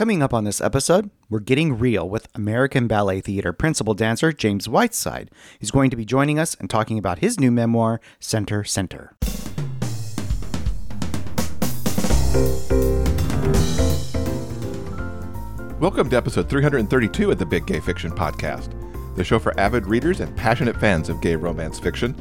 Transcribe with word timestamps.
Coming 0.00 0.22
up 0.22 0.32
on 0.32 0.44
this 0.44 0.62
episode, 0.62 1.10
we're 1.28 1.40
getting 1.40 1.78
real 1.78 2.08
with 2.08 2.26
American 2.34 2.86
Ballet 2.86 3.20
Theater 3.20 3.52
principal 3.52 3.92
dancer 3.92 4.32
James 4.32 4.66
Whiteside. 4.66 5.30
He's 5.58 5.70
going 5.70 5.90
to 5.90 5.96
be 5.96 6.06
joining 6.06 6.38
us 6.38 6.54
and 6.54 6.70
talking 6.70 6.96
about 6.96 7.18
his 7.18 7.38
new 7.38 7.50
memoir, 7.50 8.00
Center 8.18 8.64
Center. 8.64 9.14
Welcome 15.78 16.08
to 16.08 16.16
episode 16.16 16.48
332 16.48 17.32
of 17.32 17.38
the 17.38 17.44
Big 17.44 17.66
Gay 17.66 17.80
Fiction 17.80 18.10
Podcast, 18.10 18.72
the 19.16 19.22
show 19.22 19.38
for 19.38 19.52
avid 19.60 19.86
readers 19.86 20.20
and 20.20 20.34
passionate 20.34 20.80
fans 20.80 21.10
of 21.10 21.20
gay 21.20 21.36
romance 21.36 21.78
fiction. 21.78 22.16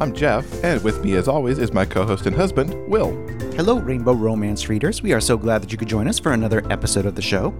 I'm 0.00 0.14
Jeff, 0.14 0.46
and 0.62 0.80
with 0.84 1.02
me, 1.02 1.14
as 1.14 1.26
always, 1.26 1.58
is 1.58 1.72
my 1.72 1.86
co 1.86 2.06
host 2.06 2.26
and 2.26 2.36
husband, 2.36 2.88
Will. 2.88 3.35
Hello, 3.56 3.78
Rainbow 3.78 4.12
Romance 4.12 4.68
readers. 4.68 5.02
We 5.02 5.14
are 5.14 5.20
so 5.20 5.38
glad 5.38 5.62
that 5.62 5.72
you 5.72 5.78
could 5.78 5.88
join 5.88 6.08
us 6.08 6.18
for 6.18 6.32
another 6.32 6.62
episode 6.70 7.06
of 7.06 7.14
the 7.14 7.22
show. 7.22 7.52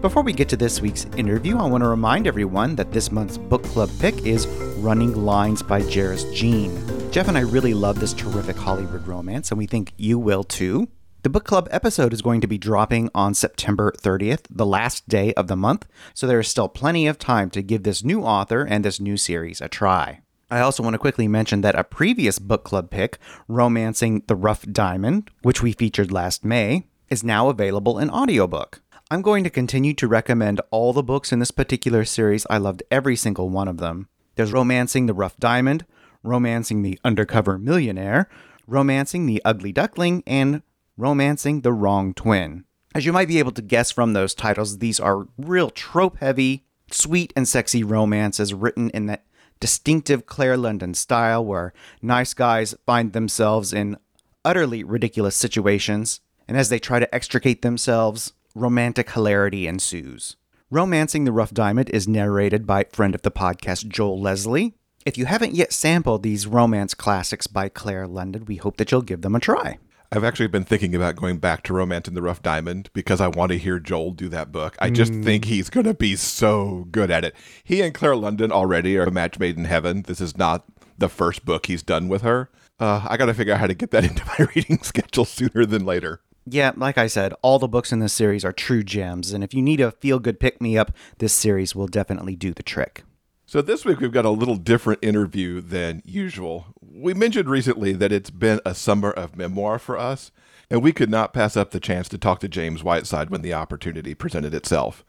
Before 0.00 0.22
we 0.22 0.32
get 0.32 0.48
to 0.48 0.56
this 0.56 0.80
week's 0.80 1.04
interview, 1.18 1.58
I 1.58 1.66
want 1.66 1.84
to 1.84 1.88
remind 1.88 2.26
everyone 2.26 2.74
that 2.76 2.90
this 2.90 3.12
month's 3.12 3.36
book 3.36 3.62
club 3.64 3.90
pick 4.00 4.24
is 4.24 4.46
Running 4.78 5.14
Lines 5.26 5.62
by 5.62 5.82
Jairus 5.82 6.24
Jean. 6.32 6.72
Jeff 7.12 7.28
and 7.28 7.36
I 7.36 7.42
really 7.42 7.74
love 7.74 8.00
this 8.00 8.14
terrific 8.14 8.56
Hollywood 8.56 9.06
romance, 9.06 9.50
and 9.50 9.58
we 9.58 9.66
think 9.66 9.92
you 9.98 10.18
will 10.18 10.42
too. 10.42 10.88
The 11.22 11.28
book 11.28 11.44
club 11.44 11.68
episode 11.70 12.14
is 12.14 12.22
going 12.22 12.40
to 12.40 12.46
be 12.46 12.56
dropping 12.56 13.10
on 13.14 13.34
September 13.34 13.92
30th, 14.00 14.46
the 14.48 14.64
last 14.64 15.06
day 15.06 15.34
of 15.34 15.48
the 15.48 15.56
month, 15.56 15.86
so 16.14 16.26
there 16.26 16.40
is 16.40 16.48
still 16.48 16.70
plenty 16.70 17.06
of 17.06 17.18
time 17.18 17.50
to 17.50 17.60
give 17.60 17.82
this 17.82 18.02
new 18.02 18.22
author 18.22 18.62
and 18.62 18.86
this 18.86 19.00
new 19.00 19.18
series 19.18 19.60
a 19.60 19.68
try. 19.68 20.21
I 20.52 20.60
also 20.60 20.82
want 20.82 20.92
to 20.92 20.98
quickly 20.98 21.28
mention 21.28 21.62
that 21.62 21.78
a 21.78 21.82
previous 21.82 22.38
book 22.38 22.62
club 22.62 22.90
pick, 22.90 23.16
Romancing 23.48 24.22
the 24.26 24.36
Rough 24.36 24.66
Diamond, 24.70 25.30
which 25.40 25.62
we 25.62 25.72
featured 25.72 26.12
last 26.12 26.44
May, 26.44 26.88
is 27.08 27.24
now 27.24 27.48
available 27.48 27.98
in 27.98 28.10
audiobook. 28.10 28.82
I'm 29.10 29.22
going 29.22 29.44
to 29.44 29.50
continue 29.50 29.94
to 29.94 30.06
recommend 30.06 30.60
all 30.70 30.92
the 30.92 31.02
books 31.02 31.32
in 31.32 31.38
this 31.38 31.52
particular 31.52 32.04
series. 32.04 32.46
I 32.50 32.58
loved 32.58 32.82
every 32.90 33.16
single 33.16 33.48
one 33.48 33.66
of 33.66 33.78
them. 33.78 34.08
There's 34.34 34.52
Romancing 34.52 35.06
the 35.06 35.14
Rough 35.14 35.38
Diamond, 35.38 35.86
Romancing 36.22 36.82
the 36.82 37.00
Undercover 37.02 37.56
Millionaire, 37.56 38.28
Romancing 38.66 39.24
the 39.24 39.40
Ugly 39.46 39.72
Duckling, 39.72 40.22
and 40.26 40.60
Romancing 40.98 41.62
the 41.62 41.72
Wrong 41.72 42.12
Twin. 42.12 42.64
As 42.94 43.06
you 43.06 43.12
might 43.14 43.28
be 43.28 43.38
able 43.38 43.52
to 43.52 43.62
guess 43.62 43.90
from 43.90 44.12
those 44.12 44.34
titles, 44.34 44.80
these 44.80 45.00
are 45.00 45.28
real 45.38 45.70
trope 45.70 46.18
heavy, 46.18 46.66
sweet 46.90 47.32
and 47.34 47.48
sexy 47.48 47.82
romances 47.82 48.52
written 48.52 48.90
in 48.90 49.06
that 49.06 49.24
distinctive 49.62 50.26
Claire 50.26 50.56
London 50.56 50.92
style 50.92 51.44
where 51.44 51.72
nice 52.02 52.34
guys 52.34 52.74
find 52.84 53.12
themselves 53.12 53.72
in 53.72 53.96
utterly 54.44 54.82
ridiculous 54.82 55.36
situations, 55.36 56.20
and 56.48 56.56
as 56.56 56.68
they 56.68 56.80
try 56.80 56.98
to 56.98 57.14
extricate 57.14 57.62
themselves, 57.62 58.32
romantic 58.56 59.12
hilarity 59.12 59.68
ensues. 59.68 60.34
Romancing 60.68 61.22
the 61.22 61.30
Rough 61.30 61.54
Diamond 61.54 61.90
is 61.90 62.08
narrated 62.08 62.66
by 62.66 62.86
friend 62.90 63.14
of 63.14 63.22
the 63.22 63.30
podcast 63.30 63.86
Joel 63.86 64.20
Leslie. 64.20 64.74
If 65.06 65.16
you 65.16 65.26
haven't 65.26 65.54
yet 65.54 65.72
sampled 65.72 66.24
these 66.24 66.48
romance 66.48 66.92
classics 66.92 67.46
by 67.46 67.68
Claire 67.68 68.08
London, 68.08 68.46
we 68.46 68.56
hope 68.56 68.78
that 68.78 68.90
you'll 68.90 69.02
give 69.02 69.22
them 69.22 69.36
a 69.36 69.40
try. 69.40 69.78
I've 70.14 70.24
actually 70.24 70.48
been 70.48 70.64
thinking 70.64 70.94
about 70.94 71.16
going 71.16 71.38
back 71.38 71.62
to 71.62 71.72
Romance 71.72 72.06
Romancing 72.06 72.14
the 72.14 72.20
Rough 72.20 72.42
Diamond 72.42 72.90
because 72.92 73.18
I 73.18 73.28
want 73.28 73.50
to 73.50 73.56
hear 73.56 73.78
Joel 73.78 74.10
do 74.10 74.28
that 74.28 74.52
book. 74.52 74.76
I 74.78 74.90
just 74.90 75.10
mm. 75.10 75.24
think 75.24 75.46
he's 75.46 75.70
going 75.70 75.86
to 75.86 75.94
be 75.94 76.16
so 76.16 76.86
good 76.90 77.10
at 77.10 77.24
it. 77.24 77.34
He 77.64 77.80
and 77.80 77.94
Claire 77.94 78.16
London 78.16 78.52
already 78.52 78.98
are 78.98 79.04
a 79.04 79.10
match 79.10 79.38
made 79.38 79.56
in 79.56 79.64
heaven. 79.64 80.02
This 80.02 80.20
is 80.20 80.36
not 80.36 80.66
the 80.98 81.08
first 81.08 81.46
book 81.46 81.64
he's 81.64 81.82
done 81.82 82.08
with 82.08 82.20
her. 82.20 82.50
Uh, 82.78 83.06
I 83.08 83.16
got 83.16 83.26
to 83.26 83.34
figure 83.34 83.54
out 83.54 83.60
how 83.60 83.66
to 83.66 83.74
get 83.74 83.90
that 83.92 84.04
into 84.08 84.22
my 84.26 84.46
reading 84.54 84.82
schedule 84.82 85.24
sooner 85.24 85.64
than 85.64 85.86
later. 85.86 86.20
Yeah, 86.44 86.72
like 86.76 86.98
I 86.98 87.06
said, 87.06 87.32
all 87.40 87.58
the 87.58 87.68
books 87.68 87.90
in 87.90 88.00
this 88.00 88.12
series 88.12 88.44
are 88.44 88.52
true 88.52 88.82
gems, 88.82 89.32
and 89.32 89.42
if 89.42 89.54
you 89.54 89.62
need 89.62 89.80
a 89.80 89.92
feel 89.92 90.18
good 90.18 90.40
pick 90.40 90.60
me 90.60 90.76
up, 90.76 90.92
this 91.18 91.32
series 91.32 91.74
will 91.74 91.86
definitely 91.86 92.36
do 92.36 92.52
the 92.52 92.64
trick. 92.64 93.04
So, 93.46 93.62
this 93.62 93.84
week 93.84 94.00
we've 94.00 94.12
got 94.12 94.24
a 94.24 94.30
little 94.30 94.56
different 94.56 95.00
interview 95.02 95.60
than 95.60 96.02
usual. 96.04 96.66
We 96.94 97.14
mentioned 97.14 97.48
recently 97.48 97.94
that 97.94 98.12
it's 98.12 98.28
been 98.28 98.60
a 98.66 98.74
summer 98.74 99.10
of 99.10 99.34
memoir 99.34 99.78
for 99.78 99.96
us, 99.96 100.30
and 100.68 100.82
we 100.82 100.92
could 100.92 101.08
not 101.08 101.32
pass 101.32 101.56
up 101.56 101.70
the 101.70 101.80
chance 101.80 102.06
to 102.10 102.18
talk 102.18 102.38
to 102.40 102.48
James 102.48 102.84
Whiteside 102.84 103.30
when 103.30 103.40
the 103.40 103.54
opportunity 103.54 104.14
presented 104.14 104.52
itself. 104.52 105.02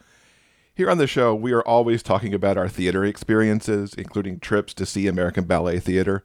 Here 0.74 0.90
on 0.90 0.98
the 0.98 1.08
show, 1.08 1.36
we 1.36 1.52
are 1.52 1.62
always 1.62 2.02
talking 2.02 2.34
about 2.34 2.58
our 2.58 2.70
theater 2.70 3.04
experiences, 3.04 3.94
including 3.96 4.40
trips 4.40 4.74
to 4.76 4.86
see 4.86 5.08
American 5.08 5.44
Ballet 5.44 5.80
Theater. 5.80 6.24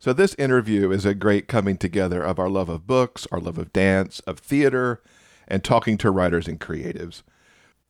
So, 0.00 0.12
this 0.12 0.34
interview 0.34 0.90
is 0.90 1.04
a 1.04 1.14
great 1.14 1.46
coming 1.46 1.76
together 1.76 2.20
of 2.20 2.40
our 2.40 2.48
love 2.48 2.68
of 2.68 2.88
books, 2.88 3.28
our 3.30 3.38
love 3.38 3.58
of 3.58 3.72
dance, 3.72 4.18
of 4.20 4.40
theater, 4.40 5.02
and 5.46 5.62
talking 5.62 5.96
to 5.98 6.10
writers 6.10 6.48
and 6.48 6.60
creatives. 6.60 7.22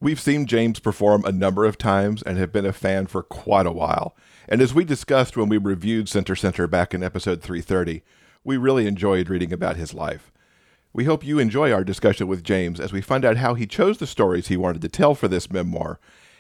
We've 0.00 0.20
seen 0.20 0.44
James 0.44 0.80
perform 0.80 1.24
a 1.24 1.32
number 1.32 1.64
of 1.64 1.78
times 1.78 2.22
and 2.22 2.36
have 2.36 2.52
been 2.52 2.66
a 2.66 2.74
fan 2.74 3.06
for 3.06 3.22
quite 3.22 3.64
a 3.64 3.72
while. 3.72 4.14
And 4.48 4.62
as 4.62 4.72
we 4.72 4.84
discussed 4.84 5.36
when 5.36 5.48
we 5.48 5.58
reviewed 5.58 6.08
Center 6.08 6.36
Center 6.36 6.68
back 6.68 6.94
in 6.94 7.02
episode 7.02 7.42
330, 7.42 8.02
we 8.44 8.56
really 8.56 8.86
enjoyed 8.86 9.28
reading 9.28 9.52
about 9.52 9.76
his 9.76 9.92
life. 9.92 10.30
We 10.92 11.04
hope 11.04 11.24
you 11.24 11.40
enjoy 11.40 11.72
our 11.72 11.82
discussion 11.82 12.28
with 12.28 12.44
James 12.44 12.78
as 12.78 12.92
we 12.92 13.00
find 13.00 13.24
out 13.24 13.38
how 13.38 13.54
he 13.54 13.66
chose 13.66 13.98
the 13.98 14.06
stories 14.06 14.46
he 14.46 14.56
wanted 14.56 14.82
to 14.82 14.88
tell 14.88 15.16
for 15.16 15.26
this 15.26 15.50
memoir 15.50 15.98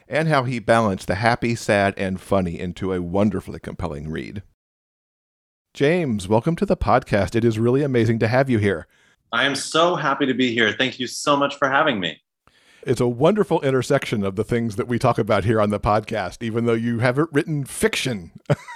and 0.08 0.28
how 0.28 0.44
he 0.44 0.60
balanced 0.60 1.08
the 1.08 1.16
happy, 1.16 1.56
sad, 1.56 1.94
and 1.96 2.20
funny 2.20 2.60
into 2.60 2.92
a 2.92 3.02
wonderfully 3.02 3.58
compelling 3.58 4.08
read. 4.08 4.44
James, 5.74 6.28
welcome 6.28 6.54
to 6.56 6.64
the 6.64 6.76
podcast. 6.76 7.34
It 7.34 7.44
is 7.44 7.58
really 7.58 7.82
amazing 7.82 8.20
to 8.20 8.28
have 8.28 8.48
you 8.48 8.58
here. 8.58 8.86
I 9.32 9.44
am 9.44 9.56
so 9.56 9.96
happy 9.96 10.26
to 10.26 10.32
be 10.32 10.54
here. 10.54 10.72
Thank 10.72 11.00
you 11.00 11.08
so 11.08 11.36
much 11.36 11.56
for 11.56 11.68
having 11.68 11.98
me 11.98 12.20
it's 12.86 13.00
a 13.00 13.08
wonderful 13.08 13.60
intersection 13.62 14.22
of 14.22 14.36
the 14.36 14.44
things 14.44 14.76
that 14.76 14.86
we 14.86 14.98
talk 14.98 15.18
about 15.18 15.44
here 15.44 15.60
on 15.60 15.70
the 15.70 15.80
podcast, 15.80 16.42
even 16.42 16.66
though 16.66 16.72
you 16.72 17.00
haven't 17.00 17.28
written 17.32 17.64
fiction. 17.64 18.30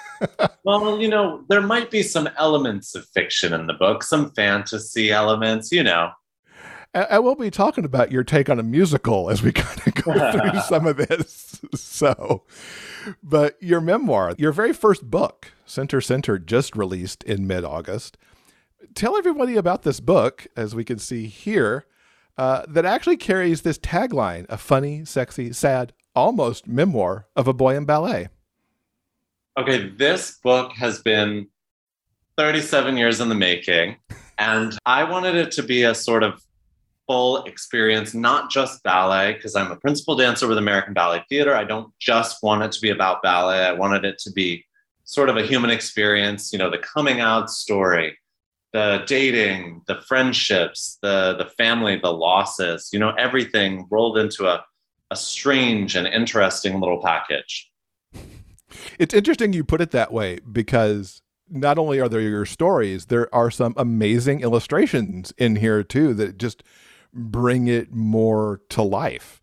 well, 0.64 1.00
you 1.00 1.08
know, 1.08 1.44
there 1.48 1.62
might 1.62 1.92
be 1.92 2.02
some 2.02 2.28
elements 2.36 2.96
of 2.96 3.06
fiction 3.14 3.52
in 3.52 3.68
the 3.68 3.72
book, 3.72 4.02
some 4.02 4.32
fantasy 4.32 5.12
elements, 5.12 5.70
you 5.70 5.84
know. 5.84 6.10
I 6.92 7.20
will 7.20 7.36
be 7.36 7.52
talking 7.52 7.84
about 7.84 8.10
your 8.10 8.24
take 8.24 8.50
on 8.50 8.58
a 8.58 8.64
musical 8.64 9.30
as 9.30 9.44
we 9.44 9.52
kind 9.52 9.80
of 9.86 9.94
go 9.94 10.32
through 10.32 10.60
some 10.68 10.88
of 10.88 10.96
this. 10.96 11.60
So, 11.72 12.42
but 13.22 13.56
your 13.62 13.80
memoir, 13.80 14.34
your 14.38 14.50
very 14.50 14.72
first 14.72 15.08
book, 15.08 15.52
Center 15.64 16.00
Center, 16.00 16.36
just 16.36 16.74
released 16.74 17.22
in 17.22 17.46
mid 17.46 17.64
August. 17.64 18.18
Tell 18.94 19.16
everybody 19.16 19.56
about 19.56 19.82
this 19.84 20.00
book, 20.00 20.48
as 20.56 20.74
we 20.74 20.84
can 20.84 20.98
see 20.98 21.26
here. 21.28 21.86
Uh, 22.40 22.64
that 22.66 22.86
actually 22.86 23.18
carries 23.18 23.60
this 23.60 23.76
tagline 23.76 24.46
a 24.48 24.56
funny, 24.56 25.04
sexy, 25.04 25.52
sad, 25.52 25.92
almost 26.16 26.66
memoir 26.66 27.26
of 27.36 27.46
a 27.46 27.52
boy 27.52 27.76
in 27.76 27.84
ballet. 27.84 28.30
Okay, 29.58 29.90
this 29.90 30.38
book 30.42 30.72
has 30.72 31.02
been 31.02 31.48
37 32.38 32.96
years 32.96 33.20
in 33.20 33.28
the 33.28 33.34
making, 33.34 33.96
and 34.38 34.72
I 34.86 35.04
wanted 35.04 35.34
it 35.34 35.50
to 35.50 35.62
be 35.62 35.82
a 35.82 35.94
sort 35.94 36.22
of 36.22 36.42
full 37.06 37.44
experience, 37.44 38.14
not 38.14 38.50
just 38.50 38.82
ballet, 38.84 39.34
because 39.34 39.54
I'm 39.54 39.70
a 39.70 39.76
principal 39.76 40.16
dancer 40.16 40.48
with 40.48 40.56
American 40.56 40.94
Ballet 40.94 41.22
Theater. 41.28 41.54
I 41.54 41.64
don't 41.64 41.92
just 41.98 42.42
want 42.42 42.62
it 42.62 42.72
to 42.72 42.80
be 42.80 42.88
about 42.88 43.22
ballet, 43.22 43.66
I 43.66 43.72
wanted 43.72 44.06
it 44.06 44.18
to 44.20 44.32
be 44.32 44.64
sort 45.04 45.28
of 45.28 45.36
a 45.36 45.42
human 45.42 45.68
experience, 45.68 46.54
you 46.54 46.58
know, 46.58 46.70
the 46.70 46.78
coming 46.78 47.20
out 47.20 47.50
story, 47.50 48.16
the 48.72 49.02
dating, 49.06 49.82
the 49.86 50.00
friendships, 50.02 50.98
the 51.02 51.34
the 51.36 51.46
family, 51.46 51.98
the 52.00 52.12
losses, 52.12 52.90
you 52.92 52.98
know, 52.98 53.10
everything 53.18 53.86
rolled 53.90 54.18
into 54.18 54.46
a, 54.46 54.64
a 55.10 55.16
strange 55.16 55.96
and 55.96 56.06
interesting 56.06 56.80
little 56.80 57.02
package. 57.02 57.70
It's 58.98 59.14
interesting 59.14 59.52
you 59.52 59.64
put 59.64 59.80
it 59.80 59.90
that 59.90 60.12
way 60.12 60.38
because 60.50 61.22
not 61.48 61.78
only 61.78 62.00
are 62.00 62.08
there 62.08 62.20
your 62.20 62.46
stories, 62.46 63.06
there 63.06 63.32
are 63.34 63.50
some 63.50 63.74
amazing 63.76 64.40
illustrations 64.40 65.32
in 65.36 65.56
here 65.56 65.82
too 65.82 66.14
that 66.14 66.38
just 66.38 66.62
bring 67.12 67.66
it 67.66 67.92
more 67.92 68.60
to 68.68 68.82
life. 68.82 69.42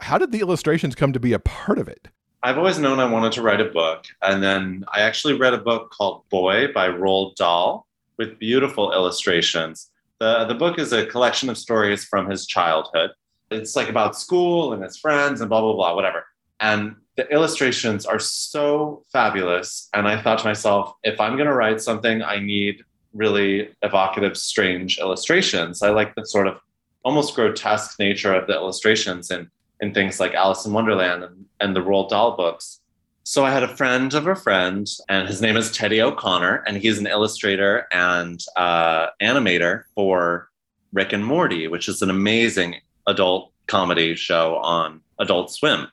How 0.00 0.18
did 0.18 0.30
the 0.30 0.40
illustrations 0.40 0.94
come 0.94 1.14
to 1.14 1.20
be 1.20 1.32
a 1.32 1.38
part 1.38 1.78
of 1.78 1.88
it? 1.88 2.08
I've 2.42 2.58
always 2.58 2.78
known 2.78 3.00
I 3.00 3.10
wanted 3.10 3.32
to 3.32 3.42
write 3.42 3.62
a 3.62 3.64
book. 3.64 4.04
And 4.22 4.42
then 4.42 4.84
I 4.92 5.00
actually 5.00 5.34
read 5.34 5.54
a 5.54 5.58
book 5.58 5.90
called 5.90 6.28
Boy 6.28 6.70
by 6.72 6.88
Roald 6.88 7.34
Dahl 7.36 7.85
with 8.18 8.38
beautiful 8.38 8.92
illustrations. 8.92 9.90
The, 10.18 10.44
the 10.46 10.54
book 10.54 10.78
is 10.78 10.92
a 10.92 11.06
collection 11.06 11.48
of 11.48 11.58
stories 11.58 12.04
from 12.04 12.28
his 12.30 12.46
childhood. 12.46 13.10
It's 13.50 13.76
like 13.76 13.88
about 13.88 14.18
school 14.18 14.72
and 14.72 14.82
his 14.82 14.96
friends 14.96 15.40
and 15.40 15.48
blah, 15.48 15.60
blah, 15.60 15.74
blah, 15.74 15.94
whatever. 15.94 16.24
And 16.60 16.96
the 17.16 17.28
illustrations 17.28 18.06
are 18.06 18.18
so 18.18 19.02
fabulous. 19.12 19.88
And 19.94 20.08
I 20.08 20.20
thought 20.20 20.38
to 20.40 20.44
myself, 20.44 20.94
if 21.02 21.20
I'm 21.20 21.36
going 21.36 21.48
to 21.48 21.54
write 21.54 21.80
something, 21.80 22.22
I 22.22 22.38
need 22.38 22.82
really 23.14 23.70
evocative, 23.82 24.36
strange 24.36 24.98
illustrations. 24.98 25.82
I 25.82 25.90
like 25.90 26.14
the 26.14 26.26
sort 26.26 26.46
of 26.46 26.58
almost 27.04 27.34
grotesque 27.34 27.98
nature 27.98 28.34
of 28.34 28.46
the 28.46 28.54
illustrations 28.54 29.30
in, 29.30 29.50
in 29.80 29.94
things 29.94 30.18
like 30.18 30.34
Alice 30.34 30.66
in 30.66 30.72
Wonderland 30.72 31.22
and, 31.22 31.46
and 31.60 31.76
the 31.76 31.80
Roald 31.80 32.10
Dahl 32.10 32.36
books. 32.36 32.80
So 33.28 33.44
I 33.44 33.50
had 33.50 33.64
a 33.64 33.76
friend 33.76 34.14
of 34.14 34.28
a 34.28 34.36
friend, 34.36 34.88
and 35.08 35.26
his 35.26 35.42
name 35.42 35.56
is 35.56 35.72
Teddy 35.72 36.00
O'Connor, 36.00 36.62
and 36.64 36.76
he's 36.76 37.00
an 37.00 37.08
illustrator 37.08 37.88
and 37.90 38.40
uh, 38.54 39.08
animator 39.20 39.82
for 39.96 40.48
Rick 40.92 41.12
and 41.12 41.26
Morty, 41.26 41.66
which 41.66 41.88
is 41.88 42.02
an 42.02 42.08
amazing 42.08 42.76
adult 43.08 43.50
comedy 43.66 44.14
show 44.14 44.58
on 44.58 45.00
Adult 45.18 45.50
Swim. 45.50 45.88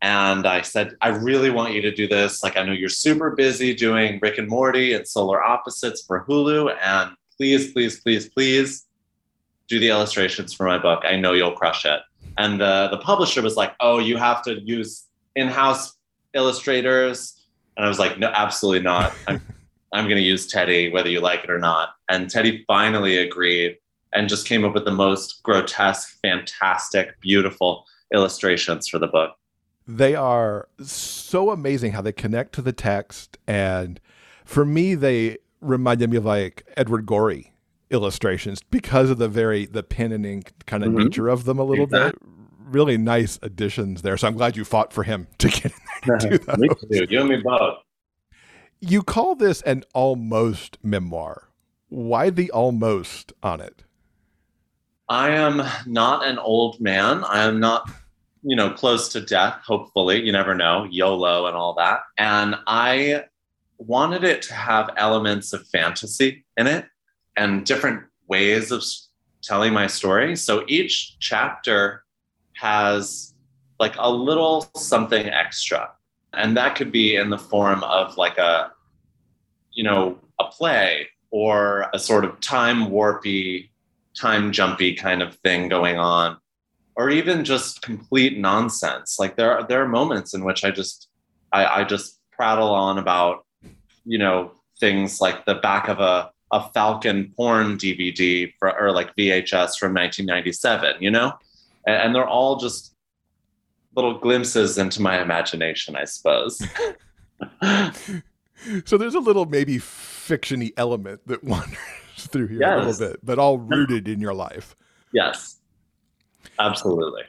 And 0.00 0.46
I 0.46 0.62
said, 0.62 0.96
I 1.02 1.08
really 1.08 1.50
want 1.50 1.74
you 1.74 1.82
to 1.82 1.94
do 1.94 2.08
this. 2.08 2.42
Like, 2.42 2.56
I 2.56 2.62
know 2.62 2.72
you're 2.72 2.88
super 2.88 3.32
busy 3.32 3.74
doing 3.74 4.18
Rick 4.22 4.38
and 4.38 4.48
Morty 4.48 4.94
and 4.94 5.06
Solar 5.06 5.44
Opposites 5.44 6.00
for 6.00 6.24
Hulu. 6.24 6.74
And 6.82 7.10
please, 7.36 7.74
please, 7.74 8.00
please, 8.00 8.30
please 8.30 8.86
do 9.68 9.78
the 9.78 9.90
illustrations 9.90 10.54
for 10.54 10.64
my 10.64 10.78
book. 10.78 11.02
I 11.04 11.14
know 11.16 11.34
you'll 11.34 11.52
crush 11.52 11.84
it. 11.84 12.00
And 12.38 12.58
the, 12.58 12.88
the 12.90 12.96
publisher 12.96 13.42
was 13.42 13.56
like, 13.56 13.74
oh, 13.80 13.98
you 13.98 14.16
have 14.16 14.42
to 14.44 14.58
use 14.62 15.04
in 15.36 15.48
house 15.48 15.94
illustrators. 16.34 17.40
And 17.76 17.84
I 17.84 17.88
was 17.88 17.98
like, 17.98 18.18
no, 18.18 18.28
absolutely 18.28 18.82
not. 18.82 19.14
I'm, 19.28 19.40
I'm 19.92 20.04
going 20.04 20.16
to 20.16 20.22
use 20.22 20.46
Teddy, 20.46 20.90
whether 20.90 21.08
you 21.08 21.20
like 21.20 21.44
it 21.44 21.50
or 21.50 21.58
not. 21.58 21.90
And 22.08 22.30
Teddy 22.30 22.64
finally 22.66 23.18
agreed 23.18 23.76
and 24.12 24.28
just 24.28 24.46
came 24.46 24.64
up 24.64 24.74
with 24.74 24.84
the 24.84 24.92
most 24.92 25.42
grotesque, 25.42 26.18
fantastic, 26.22 27.20
beautiful 27.20 27.86
illustrations 28.12 28.88
for 28.88 28.98
the 28.98 29.06
book. 29.06 29.36
They 29.86 30.14
are 30.14 30.68
so 30.82 31.50
amazing 31.50 31.92
how 31.92 32.02
they 32.02 32.12
connect 32.12 32.54
to 32.54 32.62
the 32.62 32.72
text. 32.72 33.38
And 33.46 34.00
for 34.44 34.64
me, 34.64 34.94
they 34.94 35.38
reminded 35.60 36.10
me 36.10 36.16
of 36.16 36.24
like 36.24 36.64
Edward 36.76 37.06
Gorey 37.06 37.52
illustrations 37.90 38.62
because 38.62 39.10
of 39.10 39.18
the 39.18 39.28
very 39.28 39.66
the 39.66 39.82
pen 39.82 40.12
and 40.12 40.24
ink 40.24 40.52
kind 40.66 40.82
of 40.82 40.90
mm-hmm. 40.90 41.04
nature 41.04 41.28
of 41.28 41.44
them 41.44 41.58
a 41.58 41.64
little 41.64 41.84
exactly. 41.84 42.18
bit. 42.20 42.41
Really 42.72 42.96
nice 42.96 43.38
additions 43.42 44.02
there. 44.02 44.16
So 44.16 44.26
I'm 44.26 44.34
glad 44.34 44.56
you 44.56 44.64
fought 44.64 44.92
for 44.92 45.02
him 45.02 45.26
to 45.38 45.48
get 45.48 45.66
in 45.66 45.72
there 46.06 46.38
to 46.38 46.56
me 46.58 46.68
too. 46.68 47.06
You 47.08 47.20
and 47.20 47.28
me 47.28 47.36
both. 47.36 47.78
You 48.80 49.02
call 49.02 49.36
this 49.36 49.62
an 49.62 49.84
almost 49.94 50.78
memoir. 50.82 51.48
Why 51.88 52.30
the 52.30 52.50
almost 52.50 53.32
on 53.42 53.60
it? 53.60 53.84
I 55.08 55.30
am 55.30 55.62
not 55.86 56.26
an 56.26 56.38
old 56.38 56.80
man. 56.80 57.22
I 57.24 57.44
am 57.44 57.60
not, 57.60 57.90
you 58.42 58.56
know, 58.56 58.70
close 58.70 59.10
to 59.10 59.20
death, 59.20 59.60
hopefully. 59.64 60.22
You 60.22 60.32
never 60.32 60.54
know, 60.54 60.88
YOLO 60.90 61.46
and 61.46 61.56
all 61.56 61.74
that. 61.74 62.00
And 62.16 62.56
I 62.66 63.24
wanted 63.78 64.24
it 64.24 64.42
to 64.42 64.54
have 64.54 64.90
elements 64.96 65.52
of 65.52 65.66
fantasy 65.68 66.44
in 66.56 66.66
it 66.66 66.86
and 67.36 67.66
different 67.66 68.04
ways 68.26 68.72
of 68.72 68.82
telling 69.42 69.72
my 69.72 69.86
story. 69.86 70.34
So 70.36 70.64
each 70.66 71.16
chapter 71.18 72.04
has 72.54 73.34
like 73.78 73.94
a 73.98 74.10
little 74.10 74.70
something 74.76 75.26
extra. 75.26 75.90
And 76.32 76.56
that 76.56 76.76
could 76.76 76.92
be 76.92 77.16
in 77.16 77.30
the 77.30 77.38
form 77.38 77.82
of 77.84 78.16
like 78.16 78.38
a, 78.38 78.70
you 79.72 79.84
know, 79.84 80.18
a 80.38 80.44
play 80.44 81.08
or 81.30 81.90
a 81.92 81.98
sort 81.98 82.24
of 82.24 82.38
time 82.40 82.86
warpy 82.88 83.70
time 84.14 84.52
jumpy 84.52 84.94
kind 84.94 85.22
of 85.22 85.34
thing 85.36 85.68
going 85.68 85.98
on 85.98 86.36
or 86.94 87.10
even 87.10 87.44
just 87.44 87.82
complete 87.82 88.38
nonsense 88.38 89.18
like 89.18 89.36
there 89.36 89.50
are 89.50 89.66
there 89.66 89.82
are 89.82 89.88
moments 89.88 90.34
in 90.34 90.44
which 90.44 90.64
i 90.64 90.70
just 90.70 91.08
i, 91.52 91.80
I 91.80 91.84
just 91.84 92.20
prattle 92.30 92.68
on 92.68 92.98
about 92.98 93.46
you 94.04 94.18
know 94.18 94.52
things 94.78 95.20
like 95.20 95.46
the 95.46 95.54
back 95.54 95.88
of 95.88 95.98
a 96.00 96.30
a 96.50 96.68
falcon 96.72 97.32
porn 97.34 97.78
dvd 97.78 98.52
for, 98.58 98.78
or 98.78 98.92
like 98.92 99.16
vhs 99.16 99.78
from 99.78 99.94
1997 99.94 100.96
you 101.00 101.10
know 101.10 101.32
and, 101.86 101.96
and 101.96 102.14
they're 102.14 102.28
all 102.28 102.56
just 102.56 102.94
little 103.94 104.18
glimpses 104.18 104.78
into 104.78 105.02
my 105.02 105.20
imagination 105.20 105.96
i 105.96 106.04
suppose 106.04 106.62
so 108.84 108.96
there's 108.96 109.14
a 109.14 109.20
little 109.20 109.46
maybe 109.46 109.78
fictiony 109.78 110.72
element 110.76 111.20
that 111.26 111.42
wanders 111.44 111.78
through 112.16 112.48
here 112.48 112.60
yes. 112.60 112.72
a 112.72 112.86
little 112.86 113.08
bit, 113.08 113.20
but 113.24 113.38
all 113.38 113.58
rooted 113.58 114.08
in 114.08 114.20
your 114.20 114.34
life. 114.34 114.76
Yes, 115.12 115.56
absolutely. 116.58 117.22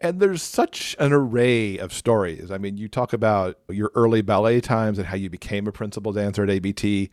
And 0.00 0.20
there's 0.20 0.42
such 0.42 0.94
an 0.98 1.12
array 1.12 1.78
of 1.78 1.92
stories. 1.92 2.50
I 2.50 2.58
mean, 2.58 2.76
you 2.76 2.88
talk 2.88 3.12
about 3.12 3.58
your 3.70 3.90
early 3.94 4.20
ballet 4.20 4.60
times 4.60 4.98
and 4.98 5.06
how 5.06 5.16
you 5.16 5.30
became 5.30 5.66
a 5.66 5.72
principal 5.72 6.12
dancer 6.12 6.42
at 6.42 6.50
ABT. 6.50 7.10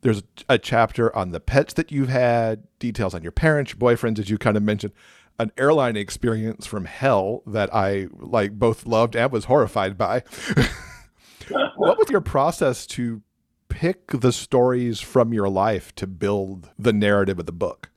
There's 0.00 0.22
a 0.48 0.58
chapter 0.58 1.14
on 1.14 1.32
the 1.32 1.40
pets 1.40 1.74
that 1.74 1.92
you've 1.92 2.08
had, 2.08 2.64
details 2.78 3.14
on 3.14 3.22
your 3.22 3.32
parents, 3.32 3.72
your 3.72 3.78
boyfriends, 3.78 4.18
as 4.18 4.30
you 4.30 4.38
kind 4.38 4.56
of 4.56 4.62
mentioned, 4.62 4.94
an 5.38 5.52
airline 5.56 5.96
experience 5.96 6.66
from 6.66 6.84
hell 6.84 7.42
that 7.46 7.74
I 7.74 8.08
like 8.12 8.52
both 8.52 8.86
loved 8.86 9.16
and 9.16 9.30
was 9.30 9.46
horrified 9.46 9.98
by. 9.98 10.22
what 11.76 11.98
was 11.98 12.10
your 12.10 12.20
process 12.20 12.86
to 12.88 13.22
pick 13.68 14.08
the 14.08 14.32
stories 14.32 15.00
from 15.00 15.34
your 15.34 15.48
life 15.48 15.94
to 15.96 16.06
build 16.06 16.70
the 16.78 16.92
narrative 16.92 17.38
of 17.38 17.46
the 17.46 17.52
book? 17.52 17.90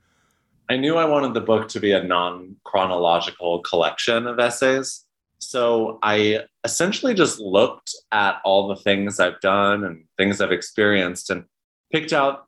I 0.68 0.76
knew 0.76 0.96
I 0.96 1.04
wanted 1.04 1.34
the 1.34 1.40
book 1.40 1.68
to 1.70 1.80
be 1.80 1.92
a 1.92 2.02
non 2.02 2.56
chronological 2.64 3.60
collection 3.60 4.26
of 4.26 4.38
essays. 4.38 5.04
So 5.38 5.98
I 6.02 6.44
essentially 6.64 7.14
just 7.14 7.40
looked 7.40 7.94
at 8.12 8.36
all 8.44 8.68
the 8.68 8.76
things 8.76 9.18
I've 9.18 9.40
done 9.40 9.84
and 9.84 10.04
things 10.16 10.40
I've 10.40 10.52
experienced 10.52 11.30
and 11.30 11.44
picked 11.90 12.12
out 12.12 12.46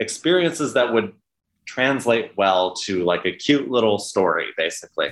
experiences 0.00 0.74
that 0.74 0.92
would 0.92 1.12
translate 1.68 2.32
well 2.36 2.72
to 2.72 3.04
like 3.04 3.26
a 3.26 3.32
cute 3.32 3.70
little 3.70 3.98
story, 3.98 4.46
basically. 4.56 5.10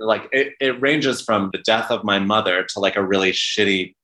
Like 0.00 0.28
it, 0.32 0.54
it 0.58 0.80
ranges 0.80 1.22
from 1.22 1.50
the 1.52 1.58
death 1.58 1.90
of 1.90 2.02
my 2.02 2.18
mother 2.18 2.64
to 2.64 2.80
like 2.80 2.96
a 2.96 3.04
really 3.04 3.30
shitty 3.30 3.94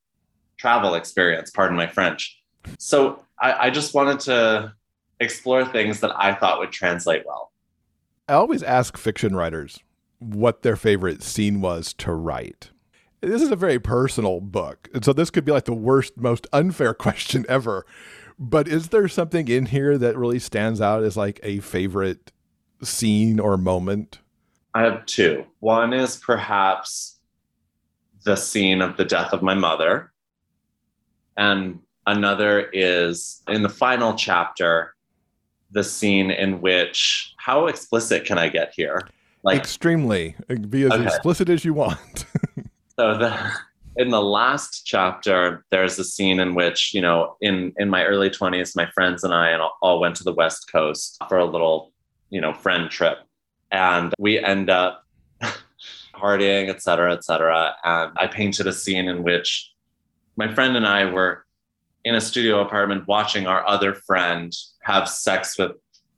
travel 0.59 0.95
experience, 0.95 1.51
pardon 1.51 1.77
my 1.77 1.87
French. 1.87 2.41
So 2.79 3.25
I, 3.41 3.67
I 3.67 3.71
just 3.71 3.95
wanted 3.95 4.21
to 4.21 4.75
explore 5.19 5.65
things 5.65 6.01
that 6.01 6.13
I 6.17 6.35
thought 6.35 6.59
would 6.59 6.73
translate 6.73 7.25
well. 7.27 7.51
I 8.29 8.35
always 8.35 8.63
ask 8.63 8.97
fiction 8.97 9.35
writers 9.35 9.79
what 10.19 10.63
their 10.63 10.77
favorite 10.77 11.23
scene 11.23 11.61
was 11.61 11.95
to 11.95 12.13
write. 12.13 12.71
This 13.21 13.41
is 13.41 13.51
a 13.51 13.57
very 13.57 13.79
personal 13.79 14.41
book. 14.41 14.91
And 14.93 15.05
so 15.05 15.15
this 15.15 15.31
could 15.31 15.45
be 15.45 15.53
like 15.53 15.65
the 15.65 15.73
worst, 15.73 16.17
most 16.17 16.47
unfair 16.53 16.93
question 17.07 17.47
ever. 17.49 17.87
But 18.39 18.69
is 18.69 18.89
there 18.89 19.09
something 19.09 19.49
in 19.49 19.67
here 19.67 19.97
that 19.99 20.17
really 20.17 20.39
stands 20.39 20.81
out 20.81 21.03
as 21.05 21.17
like 21.17 21.41
a 21.43 21.61
favorite 21.61 22.33
scene 22.83 23.39
or 23.39 23.57
moment? 23.57 24.19
I 24.75 24.83
have 24.83 25.07
two. 25.07 25.45
One 25.61 25.93
is 25.93 26.17
perhaps 26.17 27.21
the 28.25 28.37
scene 28.37 28.83
of 28.83 28.97
the 28.97 29.05
death 29.05 29.33
of 29.33 29.43
my 29.43 29.55
mother. 29.55 30.13
And 31.37 31.81
another 32.07 32.69
is 32.73 33.43
in 33.49 33.63
the 33.63 33.69
final 33.69 34.15
chapter, 34.15 34.95
the 35.71 35.85
scene 35.85 36.31
in 36.31 36.61
which, 36.61 37.35
how 37.37 37.67
explicit 37.67 38.25
can 38.25 38.39
I 38.39 38.49
get 38.49 38.73
here? 38.75 39.09
Like, 39.43 39.59
Extremely. 39.59 40.35
Be 40.71 40.85
as 40.85 40.93
okay. 40.93 41.05
explicit 41.05 41.49
as 41.49 41.65
you 41.65 41.75
want. 41.75 42.25
so 42.97 43.17
the 43.19 43.53
in 43.97 44.11
the 44.11 44.23
last 44.23 44.83
chapter, 44.85 45.65
there's 45.71 45.99
a 45.99 46.05
scene 46.05 46.41
in 46.41 46.55
which, 46.55 46.93
you 46.95 47.01
know, 47.01 47.37
in 47.41 47.73
in 47.77 47.89
my 47.91 48.05
early 48.05 48.31
20s, 48.31 48.75
my 48.75 48.87
friends 48.91 49.25
and 49.25 49.33
I 49.33 49.51
and 49.51 49.63
all 49.83 50.01
went 50.01 50.17
to 50.17 50.25
the 50.25 50.33
West 50.33 50.71
Coast 50.71 51.19
for 51.29 51.39
a 51.39 51.45
little, 51.45 51.93
you 52.31 52.41
know, 52.41 52.53
friend 52.53 52.91
trip. 52.91 53.19
And 53.71 54.13
we 54.19 54.39
end 54.39 54.71
up 54.71 55.05
partying, 56.15 56.69
et 56.69 56.83
cetera, 56.83 57.13
et 57.13 57.25
cetera. 57.25 57.75
And 57.85 58.13
I 58.17 58.27
painted 58.27 58.67
a 58.67 58.73
scene 58.73 59.09
in 59.09 59.23
which 59.23 59.71
my 60.37 60.53
friend 60.53 60.77
and 60.77 60.87
I 60.87 61.05
were 61.05 61.45
in 62.05 62.15
a 62.15 62.21
studio 62.21 62.61
apartment 62.61 63.07
watching 63.07 63.47
our 63.47 63.67
other 63.67 63.95
friend 63.95 64.53
have 64.83 65.09
sex 65.09 65.57
with 65.59 65.73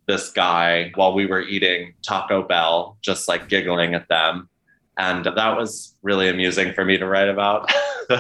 this 0.06 0.30
guy 0.30 0.92
while 0.94 1.14
we 1.14 1.26
were 1.26 1.42
eating 1.42 1.94
Taco 2.02 2.42
Bell, 2.42 2.96
just 3.02 3.28
like 3.28 3.48
giggling 3.48 3.94
at 3.94 4.08
them. 4.08 4.48
And 4.96 5.24
that 5.24 5.56
was 5.56 5.94
really 6.02 6.28
amusing 6.28 6.72
for 6.72 6.84
me 6.84 6.96
to 6.98 7.06
write 7.06 7.28
about. 7.28 7.70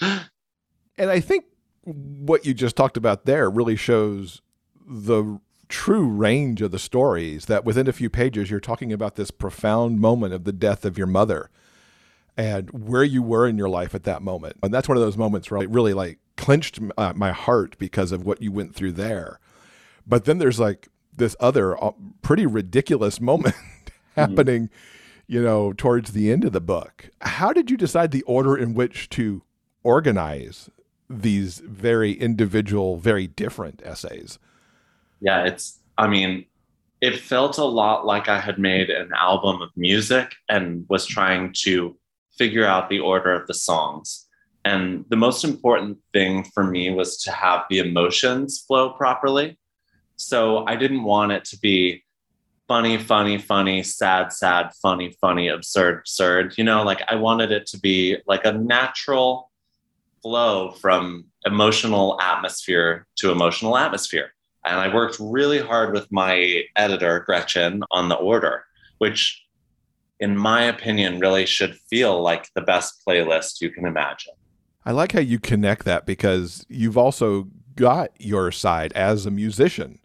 and 0.00 1.10
I 1.10 1.20
think 1.20 1.46
what 1.82 2.44
you 2.44 2.54
just 2.54 2.76
talked 2.76 2.96
about 2.96 3.24
there 3.24 3.50
really 3.50 3.76
shows 3.76 4.42
the 4.86 5.38
true 5.68 6.06
range 6.06 6.60
of 6.60 6.70
the 6.70 6.78
stories 6.78 7.46
that 7.46 7.64
within 7.64 7.88
a 7.88 7.92
few 7.92 8.10
pages 8.10 8.50
you're 8.50 8.60
talking 8.60 8.92
about 8.92 9.16
this 9.16 9.30
profound 9.30 9.98
moment 9.98 10.34
of 10.34 10.44
the 10.44 10.52
death 10.52 10.84
of 10.84 10.98
your 10.98 11.06
mother 11.06 11.50
and 12.36 12.70
where 12.70 13.04
you 13.04 13.22
were 13.22 13.46
in 13.46 13.56
your 13.56 13.68
life 13.68 13.94
at 13.94 14.04
that 14.04 14.22
moment. 14.22 14.56
And 14.62 14.74
that's 14.74 14.88
one 14.88 14.96
of 14.96 15.02
those 15.02 15.16
moments 15.16 15.50
where 15.50 15.62
it 15.62 15.70
really 15.70 15.94
like 15.94 16.18
clenched 16.36 16.80
uh, 16.98 17.12
my 17.14 17.32
heart 17.32 17.76
because 17.78 18.12
of 18.12 18.24
what 18.24 18.42
you 18.42 18.52
went 18.52 18.74
through 18.74 18.92
there. 18.92 19.38
But 20.06 20.24
then 20.24 20.38
there's 20.38 20.60
like 20.60 20.88
this 21.16 21.36
other 21.40 21.82
uh, 21.82 21.92
pretty 22.22 22.46
ridiculous 22.46 23.20
moment 23.20 23.54
happening, 24.16 24.70
you 25.26 25.42
know, 25.42 25.72
towards 25.72 26.12
the 26.12 26.30
end 26.30 26.44
of 26.44 26.52
the 26.52 26.60
book. 26.60 27.10
How 27.20 27.52
did 27.52 27.70
you 27.70 27.76
decide 27.76 28.10
the 28.10 28.22
order 28.22 28.56
in 28.56 28.74
which 28.74 29.08
to 29.10 29.42
organize 29.82 30.70
these 31.08 31.60
very 31.60 32.12
individual, 32.12 32.96
very 32.96 33.26
different 33.26 33.82
essays? 33.84 34.38
Yeah, 35.20 35.44
it's, 35.44 35.78
I 35.96 36.08
mean, 36.08 36.46
it 37.00 37.18
felt 37.18 37.58
a 37.58 37.64
lot 37.64 38.06
like 38.06 38.28
I 38.28 38.40
had 38.40 38.58
made 38.58 38.90
an 38.90 39.10
album 39.18 39.60
of 39.62 39.70
music 39.76 40.34
and 40.48 40.86
was 40.88 41.06
trying 41.06 41.52
to 41.64 41.96
figure 42.36 42.64
out 42.64 42.88
the 42.88 43.00
order 43.00 43.32
of 43.32 43.46
the 43.46 43.54
songs. 43.54 44.26
And 44.64 45.04
the 45.10 45.16
most 45.16 45.44
important 45.44 45.98
thing 46.12 46.44
for 46.54 46.64
me 46.64 46.90
was 46.90 47.18
to 47.24 47.30
have 47.30 47.64
the 47.68 47.78
emotions 47.78 48.64
flow 48.66 48.90
properly. 48.90 49.58
So 50.16 50.64
I 50.66 50.76
didn't 50.76 51.04
want 51.04 51.32
it 51.32 51.44
to 51.46 51.58
be 51.58 52.04
funny, 52.68 52.98
funny, 52.98 53.38
funny, 53.38 53.82
sad, 53.82 54.32
sad, 54.32 54.70
funny, 54.80 55.16
funny, 55.20 55.48
absurd, 55.48 55.98
absurd. 55.98 56.54
You 56.56 56.64
know, 56.64 56.82
like 56.82 57.02
I 57.08 57.16
wanted 57.16 57.52
it 57.52 57.66
to 57.68 57.78
be 57.78 58.16
like 58.26 58.44
a 58.44 58.52
natural 58.52 59.50
flow 60.22 60.70
from 60.72 61.26
emotional 61.44 62.18
atmosphere 62.20 63.06
to 63.16 63.30
emotional 63.30 63.76
atmosphere. 63.76 64.32
And 64.64 64.80
I 64.80 64.92
worked 64.92 65.18
really 65.20 65.58
hard 65.58 65.92
with 65.92 66.10
my 66.10 66.62
editor, 66.76 67.20
Gretchen, 67.20 67.82
on 67.90 68.08
the 68.08 68.14
order, 68.14 68.64
which, 68.96 69.44
in 70.20 70.36
my 70.36 70.62
opinion, 70.62 71.20
really 71.20 71.44
should 71.44 71.76
feel 71.90 72.22
like 72.22 72.48
the 72.54 72.62
best 72.62 73.02
playlist 73.06 73.60
you 73.60 73.70
can 73.70 73.84
imagine. 73.86 74.32
I 74.86 74.92
like 74.92 75.12
how 75.12 75.20
you 75.20 75.38
connect 75.38 75.84
that 75.84 76.06
because 76.06 76.64
you've 76.68 76.96
also 76.96 77.48
got 77.76 78.10
your 78.18 78.50
side 78.50 78.92
as 78.94 79.26
a 79.26 79.30
musician 79.30 79.98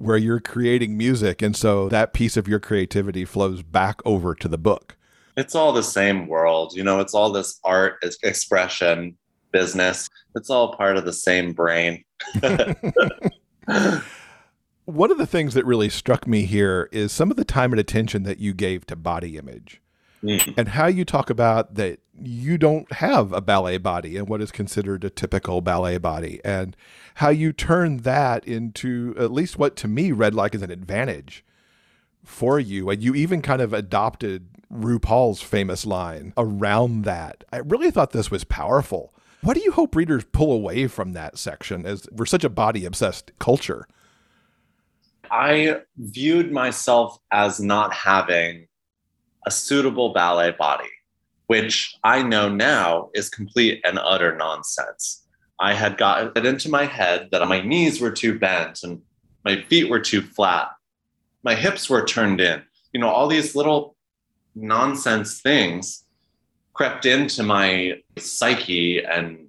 where 0.00 0.16
you're 0.16 0.40
creating 0.40 0.96
music. 0.96 1.42
And 1.42 1.54
so 1.54 1.88
that 1.90 2.14
piece 2.14 2.38
of 2.38 2.48
your 2.48 2.58
creativity 2.58 3.26
flows 3.26 3.62
back 3.62 4.00
over 4.06 4.34
to 4.34 4.48
the 4.48 4.56
book. 4.56 4.96
It's 5.36 5.54
all 5.54 5.72
the 5.72 5.82
same 5.82 6.26
world. 6.26 6.72
You 6.74 6.82
know, 6.82 7.00
it's 7.00 7.14
all 7.14 7.30
this 7.30 7.60
art 7.64 8.02
expression 8.22 9.16
business. 9.52 10.08
It's 10.34 10.48
all 10.48 10.74
part 10.74 10.96
of 10.96 11.04
the 11.04 11.12
same 11.12 11.52
brain. 11.52 12.02
One 14.86 15.10
of 15.10 15.18
the 15.18 15.26
things 15.26 15.54
that 15.54 15.66
really 15.66 15.90
struck 15.90 16.26
me 16.26 16.46
here 16.46 16.88
is 16.92 17.12
some 17.12 17.30
of 17.30 17.36
the 17.36 17.44
time 17.44 17.72
and 17.72 17.80
attention 17.80 18.22
that 18.22 18.38
you 18.38 18.54
gave 18.54 18.86
to 18.86 18.96
body 18.96 19.36
image 19.36 19.82
mm. 20.22 20.54
and 20.56 20.68
how 20.68 20.86
you 20.86 21.04
talk 21.04 21.30
about 21.30 21.74
that 21.74 22.00
you 22.22 22.58
don't 22.58 22.92
have 22.92 23.32
a 23.32 23.40
ballet 23.40 23.78
body 23.78 24.16
and 24.16 24.28
what 24.28 24.42
is 24.42 24.50
considered 24.50 25.04
a 25.04 25.10
typical 25.10 25.60
ballet 25.60 25.98
body 25.98 26.40
and 26.44 26.76
how 27.16 27.28
you 27.28 27.52
turn 27.52 27.98
that 27.98 28.44
into 28.46 29.14
at 29.18 29.32
least 29.32 29.58
what 29.58 29.76
to 29.76 29.88
me 29.88 30.12
read 30.12 30.34
like 30.34 30.54
as 30.54 30.62
an 30.62 30.70
advantage 30.70 31.44
for 32.24 32.60
you 32.60 32.90
and 32.90 33.02
you 33.02 33.14
even 33.14 33.40
kind 33.40 33.62
of 33.62 33.72
adopted 33.72 34.46
RuPaul's 34.72 35.42
famous 35.42 35.84
line 35.84 36.32
around 36.36 37.04
that. 37.04 37.44
I 37.52 37.58
really 37.58 37.90
thought 37.90 38.12
this 38.12 38.30
was 38.30 38.44
powerful. 38.44 39.12
What 39.42 39.54
do 39.54 39.62
you 39.62 39.72
hope 39.72 39.96
readers 39.96 40.24
pull 40.32 40.52
away 40.52 40.86
from 40.86 41.12
that 41.12 41.38
section 41.38 41.86
as 41.86 42.06
we're 42.12 42.26
such 42.26 42.44
a 42.44 42.50
body 42.50 42.84
obsessed 42.84 43.32
culture? 43.38 43.86
I 45.30 45.82
viewed 45.96 46.52
myself 46.52 47.18
as 47.30 47.60
not 47.60 47.92
having 47.92 48.66
a 49.46 49.50
suitable 49.50 50.12
ballet 50.12 50.52
body, 50.52 50.90
which 51.46 51.94
I 52.04 52.22
know 52.22 52.48
now 52.48 53.10
is 53.14 53.28
complete 53.28 53.80
and 53.84 53.98
utter 53.98 54.36
nonsense. 54.36 55.26
I 55.58 55.74
had 55.74 55.98
gotten 55.98 56.32
it 56.36 56.46
into 56.46 56.70
my 56.70 56.86
head 56.86 57.28
that 57.32 57.46
my 57.48 57.60
knees 57.60 58.00
were 58.00 58.10
too 58.10 58.38
bent 58.38 58.82
and 58.82 59.02
my 59.44 59.62
feet 59.62 59.90
were 59.90 60.00
too 60.00 60.22
flat. 60.22 60.70
My 61.42 61.54
hips 61.54 61.88
were 61.88 62.04
turned 62.04 62.40
in. 62.40 62.62
You 62.92 63.00
know, 63.00 63.08
all 63.08 63.28
these 63.28 63.54
little 63.54 63.96
nonsense 64.54 65.40
things 65.40 66.04
crept 66.72 67.06
into 67.06 67.42
my 67.42 68.00
psyche 68.18 69.04
and 69.04 69.46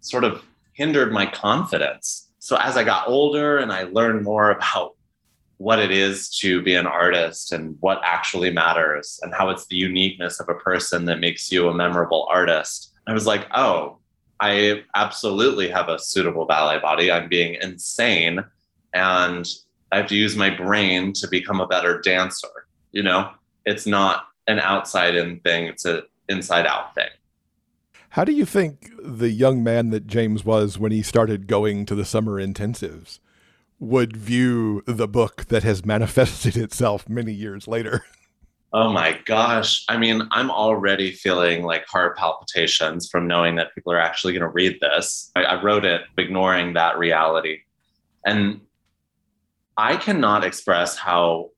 sort 0.00 0.24
of 0.24 0.44
hindered 0.72 1.12
my 1.12 1.26
confidence. 1.26 2.30
So 2.38 2.56
as 2.56 2.76
I 2.76 2.84
got 2.84 3.08
older 3.08 3.58
and 3.58 3.72
I 3.72 3.84
learned 3.84 4.22
more 4.22 4.50
about 4.50 4.95
what 5.58 5.78
it 5.78 5.90
is 5.90 6.28
to 6.28 6.60
be 6.62 6.74
an 6.74 6.86
artist 6.86 7.52
and 7.52 7.76
what 7.80 8.00
actually 8.04 8.50
matters 8.50 9.18
and 9.22 9.32
how 9.32 9.48
it's 9.48 9.66
the 9.66 9.76
uniqueness 9.76 10.38
of 10.38 10.48
a 10.48 10.54
person 10.54 11.06
that 11.06 11.20
makes 11.20 11.50
you 11.50 11.68
a 11.68 11.74
memorable 11.74 12.26
artist. 12.30 12.92
I 13.06 13.12
was 13.12 13.26
like, 13.26 13.46
oh, 13.54 13.98
I 14.38 14.82
absolutely 14.94 15.68
have 15.68 15.88
a 15.88 15.98
suitable 15.98 16.44
ballet 16.44 16.78
body. 16.78 17.10
I'm 17.10 17.28
being 17.28 17.56
insane 17.62 18.44
and 18.92 19.48
I 19.92 19.96
have 19.98 20.08
to 20.08 20.16
use 20.16 20.36
my 20.36 20.50
brain 20.50 21.12
to 21.14 21.28
become 21.28 21.60
a 21.60 21.66
better 21.66 22.00
dancer. 22.00 22.48
You 22.92 23.02
know, 23.02 23.30
it's 23.64 23.86
not 23.86 24.26
an 24.46 24.58
outside 24.58 25.16
in 25.16 25.40
thing, 25.40 25.66
it's 25.66 25.84
an 25.84 26.02
inside 26.28 26.66
out 26.66 26.94
thing. 26.94 27.08
How 28.10 28.24
do 28.24 28.32
you 28.32 28.44
think 28.44 28.90
the 29.02 29.30
young 29.30 29.62
man 29.62 29.90
that 29.90 30.06
James 30.06 30.44
was 30.44 30.78
when 30.78 30.92
he 30.92 31.02
started 31.02 31.46
going 31.46 31.86
to 31.86 31.94
the 31.94 32.04
summer 32.04 32.40
intensives 32.40 33.20
would 33.78 34.16
view 34.16 34.82
the 34.86 35.08
book 35.08 35.46
that 35.46 35.62
has 35.62 35.84
manifested 35.84 36.56
itself 36.56 37.08
many 37.08 37.32
years 37.32 37.68
later. 37.68 38.04
Oh 38.72 38.92
my 38.92 39.18
gosh. 39.24 39.84
I 39.88 39.96
mean, 39.96 40.28
I'm 40.32 40.50
already 40.50 41.12
feeling 41.12 41.62
like 41.62 41.86
heart 41.86 42.16
palpitations 42.18 43.08
from 43.08 43.26
knowing 43.26 43.54
that 43.56 43.74
people 43.74 43.92
are 43.92 44.00
actually 44.00 44.32
going 44.32 44.42
to 44.42 44.48
read 44.48 44.78
this. 44.80 45.30
I, 45.36 45.44
I, 45.44 45.62
wrote 45.62 45.84
it 45.84 46.02
ignoring 46.18 46.74
that 46.74 46.98
reality. 46.98 47.60
And 48.26 48.60
I 49.76 49.96
cannot 49.96 50.44
express 50.44 50.96
how 50.96 51.50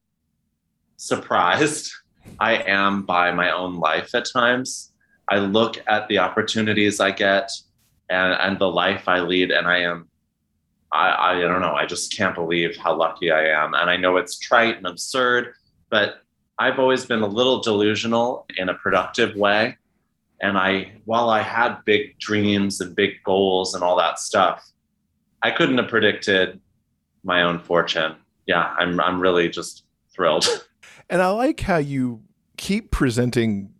surprised 0.96 1.90
I 2.40 2.56
am 2.56 3.02
by 3.02 3.32
my 3.32 3.50
own 3.50 3.76
life 3.76 4.14
at 4.14 4.26
times. 4.30 4.92
I 5.30 5.38
look 5.38 5.82
at 5.88 6.08
the 6.08 6.18
opportunities 6.18 7.00
I 7.00 7.10
get 7.10 7.50
and, 8.10 8.32
and 8.34 8.58
the 8.58 8.70
life 8.70 9.08
I 9.08 9.20
lead, 9.20 9.50
and 9.50 9.66
I 9.66 9.80
am 9.80 10.08
I, 10.92 11.32
I 11.32 11.40
don't 11.40 11.60
know. 11.60 11.74
I 11.74 11.86
just 11.86 12.16
can't 12.16 12.34
believe 12.34 12.76
how 12.76 12.96
lucky 12.96 13.30
I 13.30 13.48
am. 13.48 13.74
And 13.74 13.90
I 13.90 13.96
know 13.96 14.16
it's 14.16 14.38
trite 14.38 14.76
and 14.76 14.86
absurd, 14.86 15.52
but 15.90 16.22
I've 16.58 16.78
always 16.78 17.04
been 17.04 17.22
a 17.22 17.26
little 17.26 17.60
delusional 17.60 18.46
in 18.56 18.68
a 18.68 18.74
productive 18.74 19.36
way. 19.36 19.76
And 20.40 20.56
I, 20.56 20.92
while 21.04 21.30
I 21.30 21.42
had 21.42 21.84
big 21.84 22.18
dreams 22.18 22.80
and 22.80 22.94
big 22.94 23.22
goals 23.24 23.74
and 23.74 23.82
all 23.82 23.96
that 23.96 24.18
stuff, 24.18 24.64
I 25.42 25.50
couldn't 25.50 25.78
have 25.78 25.88
predicted 25.88 26.60
my 27.22 27.42
own 27.42 27.58
fortune. 27.60 28.16
Yeah, 28.46 28.74
I'm, 28.78 28.98
I'm 29.00 29.20
really 29.20 29.48
just 29.48 29.84
thrilled. 30.12 30.46
And 31.10 31.22
I 31.22 31.28
like 31.30 31.60
how 31.60 31.78
you 31.78 32.22
keep 32.58 32.90
presenting, 32.90 33.72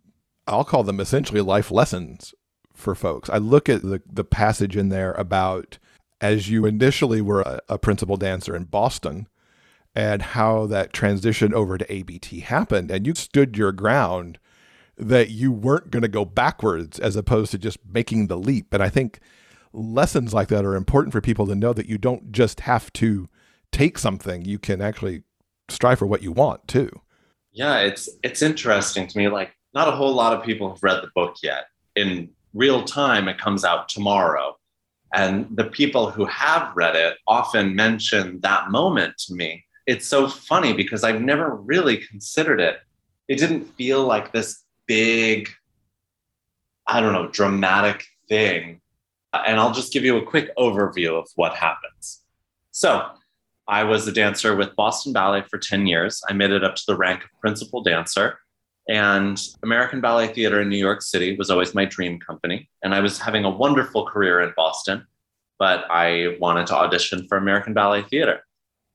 I'll 0.47 0.63
call 0.63 0.83
them 0.83 0.99
essentially 0.99 1.41
life 1.41 1.69
lessons 1.69 2.33
for 2.73 2.95
folks. 2.95 3.29
I 3.29 3.37
look 3.37 3.69
at 3.69 3.83
the, 3.83 4.01
the 4.11 4.23
passage 4.23 4.75
in 4.75 4.89
there 4.89 5.13
about 5.13 5.77
as 6.21 6.49
you 6.49 6.65
initially 6.65 7.21
were 7.21 7.41
a, 7.41 7.61
a 7.69 7.77
principal 7.77 8.17
dancer 8.17 8.55
in 8.55 8.65
Boston 8.65 9.27
and 9.95 10.21
how 10.21 10.65
that 10.67 10.93
transition 10.93 11.53
over 11.53 11.77
to 11.77 11.91
ABT 11.91 12.41
happened. 12.41 12.91
And 12.91 13.07
you 13.07 13.15
stood 13.15 13.57
your 13.57 13.71
ground 13.71 14.37
that 14.97 15.29
you 15.29 15.51
weren't 15.51 15.91
going 15.91 16.03
to 16.03 16.09
go 16.09 16.25
backwards 16.25 16.99
as 16.99 17.15
opposed 17.15 17.51
to 17.51 17.57
just 17.57 17.77
making 17.89 18.27
the 18.27 18.37
leap. 18.37 18.73
And 18.73 18.83
I 18.83 18.89
think 18.89 19.19
lessons 19.73 20.33
like 20.33 20.49
that 20.49 20.65
are 20.65 20.75
important 20.75 21.13
for 21.13 21.21
people 21.21 21.47
to 21.47 21.55
know 21.55 21.73
that 21.73 21.87
you 21.87 21.97
don't 21.97 22.31
just 22.31 22.61
have 22.61 22.91
to 22.93 23.29
take 23.71 23.97
something, 23.97 24.45
you 24.45 24.59
can 24.59 24.81
actually 24.81 25.23
strive 25.69 25.99
for 25.99 26.07
what 26.07 26.23
you 26.23 26.31
want 26.31 26.67
too. 26.67 26.89
Yeah, 27.51 27.79
it's 27.79 28.09
it's 28.23 28.41
interesting 28.41 29.07
to 29.07 29.17
me 29.17 29.27
like 29.27 29.55
not 29.73 29.87
a 29.87 29.91
whole 29.91 30.13
lot 30.13 30.33
of 30.33 30.43
people 30.43 30.69
have 30.69 30.83
read 30.83 31.01
the 31.03 31.11
book 31.15 31.37
yet. 31.41 31.65
In 31.95 32.29
real 32.53 32.83
time 32.83 33.27
it 33.27 33.37
comes 33.37 33.63
out 33.63 33.89
tomorrow 33.89 34.57
and 35.13 35.47
the 35.55 35.65
people 35.65 36.11
who 36.11 36.25
have 36.25 36.71
read 36.75 36.95
it 36.95 37.17
often 37.27 37.75
mention 37.75 38.39
that 38.41 38.69
moment 38.69 39.17
to 39.25 39.33
me. 39.33 39.65
It's 39.87 40.07
so 40.07 40.27
funny 40.27 40.73
because 40.73 41.03
I've 41.03 41.21
never 41.21 41.55
really 41.55 41.97
considered 41.97 42.59
it. 42.59 42.77
It 43.27 43.37
didn't 43.37 43.65
feel 43.75 44.05
like 44.05 44.31
this 44.31 44.63
big, 44.85 45.49
I 46.87 47.01
don't 47.01 47.13
know, 47.13 47.29
dramatic 47.29 48.05
thing. 48.27 48.81
Uh, 49.33 49.43
and 49.45 49.59
I'll 49.59 49.73
just 49.73 49.93
give 49.93 50.03
you 50.03 50.17
a 50.17 50.25
quick 50.25 50.55
overview 50.57 51.19
of 51.19 51.27
what 51.35 51.55
happens. 51.55 52.23
So, 52.71 53.09
I 53.67 53.83
was 53.83 54.07
a 54.07 54.11
dancer 54.11 54.55
with 54.55 54.75
Boston 54.75 55.13
Ballet 55.13 55.43
for 55.43 55.59
10 55.59 55.85
years. 55.85 56.23
I 56.27 56.33
made 56.33 56.49
it 56.49 56.63
up 56.63 56.75
to 56.75 56.83
the 56.87 56.97
rank 56.97 57.23
of 57.23 57.29
principal 57.39 57.83
dancer. 57.83 58.39
And 58.89 59.39
American 59.61 60.01
Ballet 60.01 60.33
Theater 60.33 60.61
in 60.61 60.67
New 60.67 60.77
York 60.77 61.03
City 61.03 61.35
was 61.37 61.51
always 61.51 61.75
my 61.75 61.85
dream 61.85 62.19
company. 62.19 62.67
And 62.83 62.95
I 62.95 62.99
was 63.01 63.19
having 63.19 63.45
a 63.45 63.49
wonderful 63.49 64.07
career 64.07 64.41
in 64.41 64.51
Boston, 64.57 65.05
but 65.59 65.85
I 65.91 66.37
wanted 66.41 66.65
to 66.67 66.75
audition 66.75 67.27
for 67.27 67.37
American 67.37 67.75
Ballet 67.75 68.01
Theater. 68.01 68.43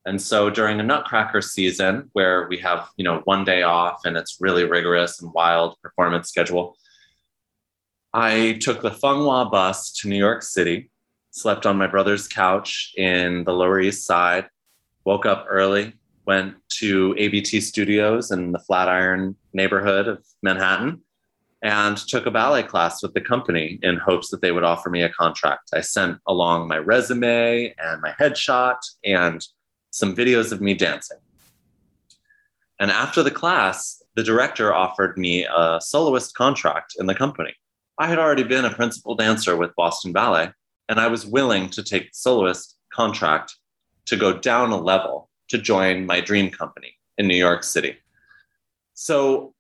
And 0.05 0.21
so 0.21 0.51
during 0.51 0.81
a 0.81 0.83
Nutcracker 0.83 1.41
season, 1.41 2.11
where 2.13 2.49
we 2.49 2.59
have, 2.59 2.89
you 2.97 3.05
know, 3.05 3.21
one 3.25 3.45
day 3.45 3.63
off 3.63 4.01
and 4.05 4.17
it's 4.17 4.39
really 4.41 4.65
rigorous 4.65 5.23
and 5.23 5.33
wild 5.33 5.77
performance 5.81 6.29
schedule, 6.29 6.77
I 8.13 8.59
took 8.61 8.83
the 8.83 8.91
Hua 8.91 9.49
bus 9.49 9.93
to 9.99 10.09
New 10.09 10.19
York 10.19 10.43
City, 10.43 10.91
slept 11.31 11.67
on 11.67 11.79
my 11.79 11.87
brother's 11.87 12.27
couch 12.27 12.93
in 12.97 13.45
the 13.45 13.53
Lower 13.53 13.81
East 13.81 14.05
Side, 14.07 14.49
woke 15.05 15.25
up 15.25 15.47
early, 15.49 15.95
went 16.27 16.55
to 16.79 17.15
ABT 17.19 17.61
Studios 17.61 18.31
in 18.31 18.53
the 18.53 18.59
Flatiron 18.59 19.37
neighborhood 19.53 20.09
of 20.09 20.25
Manhattan 20.43 21.01
and 21.63 21.97
took 21.97 22.27
a 22.27 22.31
ballet 22.31 22.63
class 22.63 23.03
with 23.03 23.15
the 23.15 23.21
company 23.21 23.79
in 23.83 23.97
hopes 23.97 24.29
that 24.29 24.43
they 24.43 24.53
would 24.53 24.65
offer 24.65 24.91
me 24.91 25.03
a 25.03 25.09
contract. 25.09 25.71
I 25.73 25.81
sent 25.81 26.19
along 26.27 26.69
my 26.69 26.79
resume 26.79 27.75
and 27.79 28.03
my 28.03 28.13
headshot 28.21 28.77
and 29.03 29.45
some 29.91 30.15
videos 30.15 30.53
of 30.53 30.61
me 30.61 30.75
dancing. 30.75 31.19
And 32.79 32.91
after 32.91 33.23
the 33.23 33.31
class, 33.31 34.03
the 34.15 34.23
director 34.23 34.75
offered 34.75 35.17
me 35.17 35.45
a 35.45 35.79
soloist 35.81 36.35
contract 36.35 36.97
in 36.99 37.07
the 37.07 37.15
company. 37.15 37.55
I 37.99 38.09
had 38.09 38.19
already 38.19 38.43
been 38.43 38.65
a 38.65 38.75
principal 38.75 39.15
dancer 39.15 39.57
with 39.57 39.75
Boston 39.77 40.13
Ballet, 40.13 40.51
and 40.89 41.01
I 41.01 41.07
was 41.07 41.25
willing 41.25 41.71
to 41.71 41.83
take 41.83 42.05
the 42.05 42.15
soloist 42.15 42.77
contract 42.93 43.55
to 44.07 44.17
go 44.17 44.39
down 44.39 44.71
a 44.71 44.77
level 44.77 45.31
to 45.49 45.59
join 45.59 46.07
my 46.07 46.21
dream 46.21 46.51
company, 46.51 46.95
in 47.19 47.29
New 47.29 47.37
York 47.37 47.63
City. 47.63 47.97
So 48.95 49.55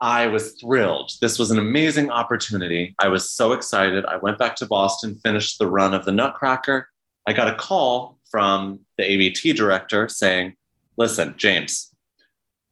I 0.00 0.26
was 0.28 0.52
thrilled. 0.52 1.12
This 1.20 1.38
was 1.38 1.50
an 1.50 1.58
amazing 1.58 2.10
opportunity. 2.10 2.94
I 2.98 3.08
was 3.08 3.30
so 3.30 3.52
excited. 3.52 4.04
I 4.06 4.16
went 4.16 4.38
back 4.38 4.56
to 4.56 4.66
Boston, 4.66 5.20
finished 5.22 5.58
the 5.58 5.66
run 5.66 5.92
of 5.92 6.04
the 6.04 6.12
Nutcracker. 6.12 6.88
I 7.26 7.32
got 7.32 7.52
a 7.52 7.56
call 7.56 8.18
from 8.30 8.80
the 8.96 9.10
ABT 9.10 9.52
director 9.52 10.08
saying, 10.08 10.54
Listen, 10.96 11.34
James, 11.36 11.94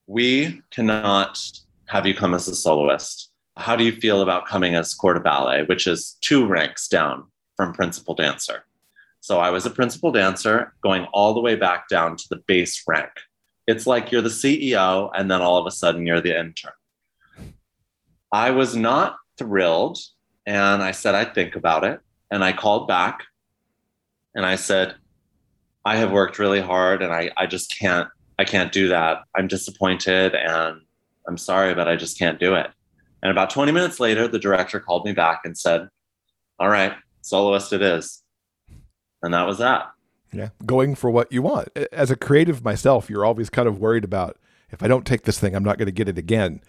we 0.06 0.62
cannot 0.70 1.40
have 1.86 2.06
you 2.06 2.14
come 2.14 2.34
as 2.34 2.48
a 2.48 2.54
soloist. 2.54 3.30
How 3.56 3.74
do 3.74 3.84
you 3.84 3.92
feel 3.92 4.20
about 4.20 4.46
coming 4.46 4.74
as 4.74 4.94
corps 4.94 5.14
de 5.14 5.20
ballet, 5.20 5.64
which 5.64 5.86
is 5.86 6.16
two 6.20 6.46
ranks 6.46 6.88
down 6.88 7.24
from 7.56 7.72
principal 7.72 8.14
dancer? 8.14 8.64
So 9.28 9.40
I 9.40 9.50
was 9.50 9.66
a 9.66 9.70
principal 9.70 10.10
dancer 10.10 10.72
going 10.82 11.04
all 11.12 11.34
the 11.34 11.42
way 11.42 11.54
back 11.54 11.86
down 11.90 12.16
to 12.16 12.24
the 12.30 12.42
base 12.46 12.82
rank. 12.88 13.10
It's 13.66 13.86
like 13.86 14.10
you're 14.10 14.22
the 14.22 14.30
CEO 14.30 15.10
and 15.14 15.30
then 15.30 15.42
all 15.42 15.58
of 15.58 15.66
a 15.66 15.70
sudden 15.70 16.06
you're 16.06 16.22
the 16.22 16.40
intern. 16.40 16.72
I 18.32 18.52
was 18.52 18.74
not 18.74 19.18
thrilled 19.36 19.98
and 20.46 20.82
I 20.82 20.92
said 20.92 21.14
I'd 21.14 21.34
think 21.34 21.56
about 21.56 21.84
it. 21.84 22.00
And 22.30 22.42
I 22.42 22.54
called 22.54 22.88
back 22.88 23.20
and 24.34 24.46
I 24.46 24.56
said, 24.56 24.94
I 25.84 25.96
have 25.96 26.10
worked 26.10 26.38
really 26.38 26.62
hard 26.62 27.02
and 27.02 27.12
I, 27.12 27.30
I 27.36 27.44
just 27.44 27.78
can't, 27.78 28.08
I 28.38 28.44
can't 28.44 28.72
do 28.72 28.88
that. 28.88 29.24
I'm 29.36 29.46
disappointed 29.46 30.34
and 30.36 30.80
I'm 31.28 31.36
sorry, 31.36 31.74
but 31.74 31.86
I 31.86 31.96
just 31.96 32.18
can't 32.18 32.40
do 32.40 32.54
it. 32.54 32.70
And 33.22 33.30
about 33.30 33.50
20 33.50 33.72
minutes 33.72 34.00
later, 34.00 34.26
the 34.26 34.38
director 34.38 34.80
called 34.80 35.04
me 35.04 35.12
back 35.12 35.42
and 35.44 35.54
said, 35.54 35.86
All 36.58 36.70
right, 36.70 36.94
soloist 37.20 37.74
it 37.74 37.82
is. 37.82 38.22
And 39.22 39.34
that 39.34 39.46
was 39.46 39.58
that. 39.58 39.90
Yeah. 40.32 40.50
Going 40.64 40.94
for 40.94 41.10
what 41.10 41.32
you 41.32 41.42
want. 41.42 41.68
As 41.92 42.10
a 42.10 42.16
creative 42.16 42.64
myself, 42.64 43.08
you're 43.08 43.24
always 43.24 43.50
kind 43.50 43.68
of 43.68 43.78
worried 43.78 44.04
about 44.04 44.38
if 44.70 44.82
I 44.82 44.88
don't 44.88 45.06
take 45.06 45.22
this 45.22 45.38
thing, 45.38 45.54
I'm 45.54 45.64
not 45.64 45.78
going 45.78 45.86
to 45.86 45.92
get 45.92 46.08
it 46.08 46.18
again. 46.18 46.60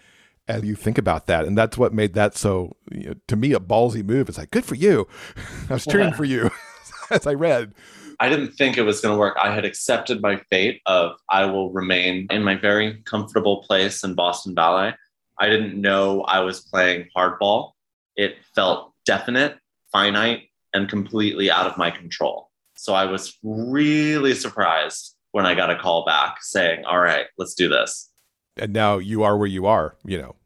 And 0.48 0.64
you 0.64 0.74
think 0.74 0.98
about 0.98 1.26
that. 1.26 1.44
And 1.44 1.56
that's 1.56 1.76
what 1.76 1.92
made 1.92 2.14
that 2.14 2.36
so, 2.36 2.76
you 2.90 3.10
know, 3.10 3.14
to 3.28 3.36
me, 3.36 3.52
a 3.52 3.60
ballsy 3.60 4.02
move. 4.02 4.28
It's 4.28 4.38
like, 4.38 4.50
good 4.50 4.64
for 4.64 4.74
you. 4.74 5.06
I 5.70 5.74
was 5.74 5.84
cheering 5.84 6.08
yeah. 6.08 6.16
for 6.16 6.24
you 6.24 6.50
as 7.10 7.26
I 7.26 7.34
read. 7.34 7.74
I 8.18 8.28
didn't 8.28 8.52
think 8.52 8.76
it 8.76 8.82
was 8.82 9.00
going 9.00 9.14
to 9.14 9.18
work. 9.18 9.36
I 9.40 9.54
had 9.54 9.64
accepted 9.64 10.20
my 10.20 10.40
fate 10.50 10.82
of 10.86 11.12
I 11.28 11.46
will 11.46 11.70
remain 11.70 12.26
in 12.30 12.42
my 12.42 12.54
very 12.54 13.02
comfortable 13.04 13.62
place 13.62 14.02
in 14.04 14.14
Boston 14.14 14.54
Ballet. 14.54 14.94
I 15.38 15.48
didn't 15.48 15.80
know 15.80 16.22
I 16.22 16.40
was 16.40 16.60
playing 16.60 17.08
hardball. 17.16 17.72
It 18.16 18.36
felt 18.54 18.92
definite, 19.06 19.56
finite, 19.90 20.49
and 20.72 20.88
completely 20.88 21.50
out 21.50 21.66
of 21.66 21.76
my 21.76 21.90
control. 21.90 22.50
So 22.76 22.94
I 22.94 23.04
was 23.04 23.36
really 23.42 24.34
surprised 24.34 25.16
when 25.32 25.46
I 25.46 25.54
got 25.54 25.70
a 25.70 25.76
call 25.76 26.04
back 26.04 26.42
saying, 26.42 26.84
All 26.84 26.98
right, 26.98 27.26
let's 27.38 27.54
do 27.54 27.68
this. 27.68 28.10
And 28.56 28.72
now 28.72 28.98
you 28.98 29.22
are 29.22 29.36
where 29.36 29.46
you 29.46 29.66
are, 29.66 29.96
you 30.04 30.18
know. 30.18 30.36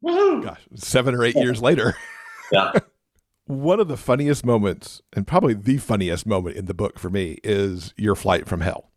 Woo-hoo! 0.00 0.42
Gosh, 0.42 0.60
seven 0.74 1.14
or 1.14 1.24
eight 1.24 1.36
years 1.36 1.60
later. 1.60 1.96
Yeah. 2.52 2.72
One 3.46 3.80
of 3.80 3.88
the 3.88 3.96
funniest 3.96 4.46
moments, 4.46 5.02
and 5.12 5.26
probably 5.26 5.54
the 5.54 5.78
funniest 5.78 6.26
moment 6.26 6.56
in 6.56 6.66
the 6.66 6.74
book 6.74 6.96
for 6.96 7.10
me, 7.10 7.38
is 7.42 7.92
your 7.96 8.14
flight 8.14 8.46
from 8.46 8.60
hell, 8.60 8.92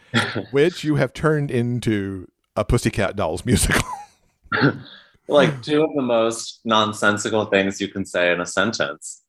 which 0.50 0.82
you 0.82 0.94
have 0.94 1.12
turned 1.12 1.50
into 1.50 2.26
a 2.56 2.64
Pussycat 2.64 3.16
Dolls 3.16 3.44
musical. 3.44 3.82
like 5.28 5.62
two 5.62 5.82
of 5.82 5.90
the 5.94 6.00
most 6.00 6.60
nonsensical 6.64 7.46
things 7.46 7.78
you 7.78 7.88
can 7.88 8.06
say 8.06 8.32
in 8.32 8.40
a 8.40 8.46
sentence. 8.46 9.22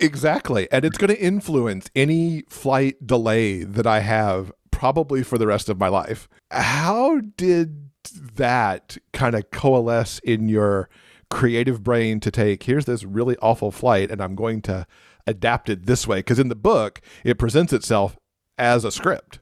Exactly. 0.00 0.68
And 0.70 0.84
it's 0.84 0.98
going 0.98 1.14
to 1.14 1.20
influence 1.20 1.90
any 1.96 2.42
flight 2.48 3.04
delay 3.06 3.64
that 3.64 3.86
I 3.86 4.00
have 4.00 4.52
probably 4.70 5.24
for 5.24 5.38
the 5.38 5.46
rest 5.46 5.68
of 5.68 5.78
my 5.78 5.88
life. 5.88 6.28
How 6.50 7.20
did 7.36 7.90
that 8.36 8.96
kind 9.12 9.34
of 9.34 9.50
coalesce 9.50 10.18
in 10.20 10.48
your 10.48 10.88
creative 11.30 11.82
brain 11.82 12.20
to 12.20 12.30
take 12.30 12.62
here's 12.62 12.86
this 12.86 13.04
really 13.04 13.36
awful 13.42 13.70
flight 13.70 14.10
and 14.10 14.22
I'm 14.22 14.34
going 14.34 14.62
to 14.62 14.86
adapt 15.26 15.68
it 15.68 15.84
this 15.84 16.06
way 16.06 16.20
because 16.20 16.38
in 16.38 16.48
the 16.48 16.56
book 16.56 17.02
it 17.22 17.38
presents 17.38 17.72
itself 17.74 18.16
as 18.56 18.84
a 18.84 18.90
script. 18.90 19.40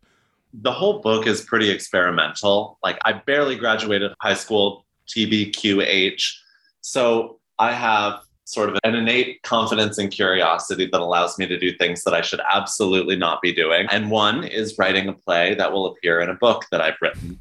The 0.53 0.73
whole 0.73 1.01
book 1.01 1.27
is 1.27 1.43
pretty 1.43 1.71
experimental. 1.71 2.79
Like 2.83 2.99
I 3.05 3.13
barely 3.13 3.57
graduated 3.57 4.13
high 4.21 4.35
school 4.35 4.85
TBQH. 5.09 6.33
So 6.81 7.39
I 7.59 7.73
have 7.73 8.26
sort 8.47 8.71
of 8.71 8.79
an 8.85 8.95
innate 8.95 9.43
confidence 9.43 9.99
and 9.99 10.11
curiosity 10.11 10.89
that 10.91 11.01
allows 11.01 11.37
me 11.37 11.47
to 11.49 11.59
do 11.59 11.77
things 11.77 12.05
that 12.05 12.15
I 12.15 12.21
should 12.21 12.41
absolutely 12.51 13.17
not 13.17 13.43
be 13.43 13.53
doing. 13.53 13.89
And 13.91 14.09
one 14.09 14.45
is 14.45 14.79
writing 14.79 15.09
a 15.09 15.13
play 15.13 15.55
that 15.57 15.73
will 15.73 15.87
appear 15.87 16.21
in 16.21 16.31
a 16.31 16.35
book 16.35 16.65
that 16.71 16.81
I've 16.81 16.97
written. 17.03 17.41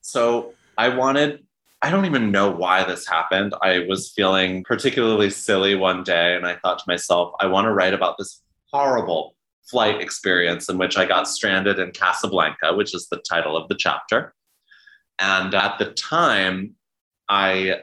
So 0.00 0.54
I 0.78 0.88
wanted 0.88 1.44
I 1.80 1.90
don't 1.90 2.06
even 2.06 2.32
know 2.32 2.50
why 2.50 2.82
this 2.82 3.06
happened. 3.06 3.54
I 3.62 3.86
was 3.88 4.10
feeling 4.10 4.64
particularly 4.64 5.30
silly 5.30 5.76
one 5.76 6.02
day, 6.02 6.34
and 6.34 6.44
I 6.44 6.56
thought 6.56 6.78
to 6.80 6.84
myself, 6.88 7.34
I 7.38 7.46
want 7.46 7.66
to 7.66 7.72
write 7.72 7.94
about 7.94 8.18
this 8.18 8.42
horrible 8.72 9.36
flight 9.62 10.00
experience 10.00 10.68
in 10.68 10.76
which 10.76 10.96
I 10.96 11.04
got 11.04 11.28
stranded 11.28 11.78
in 11.78 11.92
Casablanca, 11.92 12.74
which 12.74 12.94
is 12.96 13.06
the 13.08 13.18
title 13.18 13.56
of 13.56 13.68
the 13.68 13.76
chapter. 13.76 14.34
And 15.20 15.54
at 15.54 15.78
the 15.78 15.92
time, 15.92 16.74
I 17.28 17.82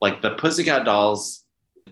like 0.00 0.22
the 0.22 0.30
Pussycat 0.30 0.86
Dolls 0.86 1.43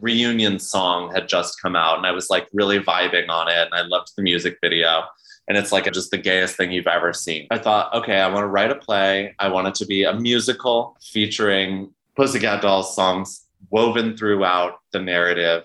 reunion 0.03 0.59
song 0.59 1.13
had 1.15 1.29
just 1.29 1.63
come 1.63 1.75
out, 1.75 1.97
and 1.97 2.07
I 2.07 2.13
was 2.13 2.29
like 2.29 2.49
really 2.53 2.79
vibing 2.79 3.31
on 3.31 3.49
it, 3.49 3.65
and 3.65 3.75
I 3.75 3.83
loved 3.83 4.13
the 4.17 4.23
music 4.23 4.59
video 4.61 5.05
and 5.49 5.59
it's 5.59 5.73
like 5.73 5.91
just 5.93 6.11
the 6.11 6.19
gayest 6.19 6.57
thing 6.57 6.73
you've 6.73 6.87
ever 6.87 7.13
seen. 7.13 7.47
I 7.51 7.59
thought, 7.59 7.93
okay, 7.95 8.21
I 8.21 8.29
want 8.29 8.45
to 8.45 8.49
write 8.49 8.71
a 8.71 8.77
play. 8.77 9.35
I 9.39 9.49
want 9.49 9.67
it 9.67 9.75
to 9.77 9.87
be 9.87 10.05
a 10.05 10.15
musical 10.15 10.97
featuring 11.03 11.93
Pussycat 12.17 12.63
Dolls 12.63 12.95
songs 12.95 13.47
woven 13.71 14.17
throughout 14.17 14.81
the 14.93 15.01
narrative 15.01 15.65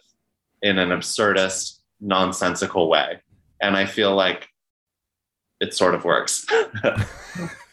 in 0.62 0.78
an 0.78 0.89
absurdist, 0.89 1.80
nonsensical 2.02 2.89
way. 2.89 3.21
And 3.62 3.78
I 3.78 3.86
feel 3.86 4.15
like 4.15 4.47
it 5.60 5.73
sort 5.73 5.95
of 5.95 6.04
works. 6.06 6.45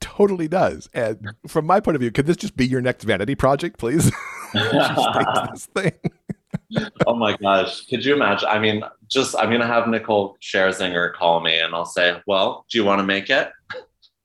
totally 0.00 0.48
does. 0.48 0.88
And 0.92 1.34
from 1.46 1.66
my 1.66 1.80
point 1.80 1.96
of 1.96 2.00
view, 2.00 2.10
could 2.10 2.26
this 2.26 2.36
just 2.36 2.56
be 2.56 2.66
your 2.66 2.80
next 2.80 3.04
vanity 3.04 3.34
project, 3.34 3.78
please? 3.78 4.10
this 4.52 5.66
thing 5.66 5.92
oh 7.06 7.14
my 7.14 7.36
gosh. 7.36 7.86
Could 7.86 8.04
you 8.04 8.14
imagine? 8.14 8.48
I 8.48 8.58
mean, 8.58 8.82
just 9.08 9.36
I'm 9.36 9.50
gonna 9.50 9.66
have 9.66 9.88
Nicole 9.88 10.36
Scherzinger 10.40 11.12
call 11.14 11.40
me 11.40 11.58
and 11.58 11.74
I'll 11.74 11.84
say, 11.84 12.20
Well, 12.26 12.64
do 12.70 12.78
you 12.78 12.84
want 12.84 13.00
to 13.00 13.04
make 13.04 13.30
it? 13.30 13.50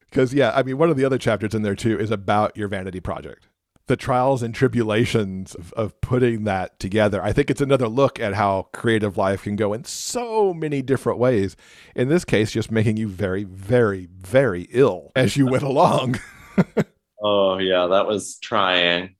Because 0.09 0.33
yeah, 0.33 0.53
I 0.55 0.63
mean, 0.63 0.77
one 0.77 0.89
of 0.89 0.95
the 0.95 1.03
other 1.03 1.17
chapters 1.17 1.53
in 1.53 1.61
there 1.61 1.75
too 1.75 1.99
is 1.99 2.09
about 2.09 2.55
your 2.55 2.69
vanity 2.69 3.01
project. 3.01 3.49
The 3.87 3.95
trials 3.95 4.41
and 4.41 4.53
tribulations 4.53 5.53
of, 5.55 5.71
of 5.73 6.01
putting 6.01 6.43
that 6.45 6.79
together. 6.79 7.23
I 7.23 7.33
think 7.33 7.49
it's 7.51 7.61
another 7.61 7.87
look 7.87 8.19
at 8.19 8.33
how 8.33 8.69
creative 8.73 9.17
life 9.17 9.43
can 9.43 9.55
go 9.55 9.73
in 9.73 9.83
so 9.83 10.53
many 10.53 10.81
different 10.81 11.19
ways. 11.19 11.55
In 11.95 12.09
this 12.09 12.25
case, 12.25 12.51
just 12.51 12.71
making 12.71 12.97
you 12.97 13.07
very, 13.07 13.43
very, 13.43 14.07
very 14.11 14.67
ill 14.71 15.11
as 15.15 15.37
you 15.37 15.45
went 15.45 15.63
along. 15.63 16.19
oh, 17.21 17.59
yeah, 17.59 17.85
that 17.87 18.07
was 18.07 18.39
trying. 18.39 19.15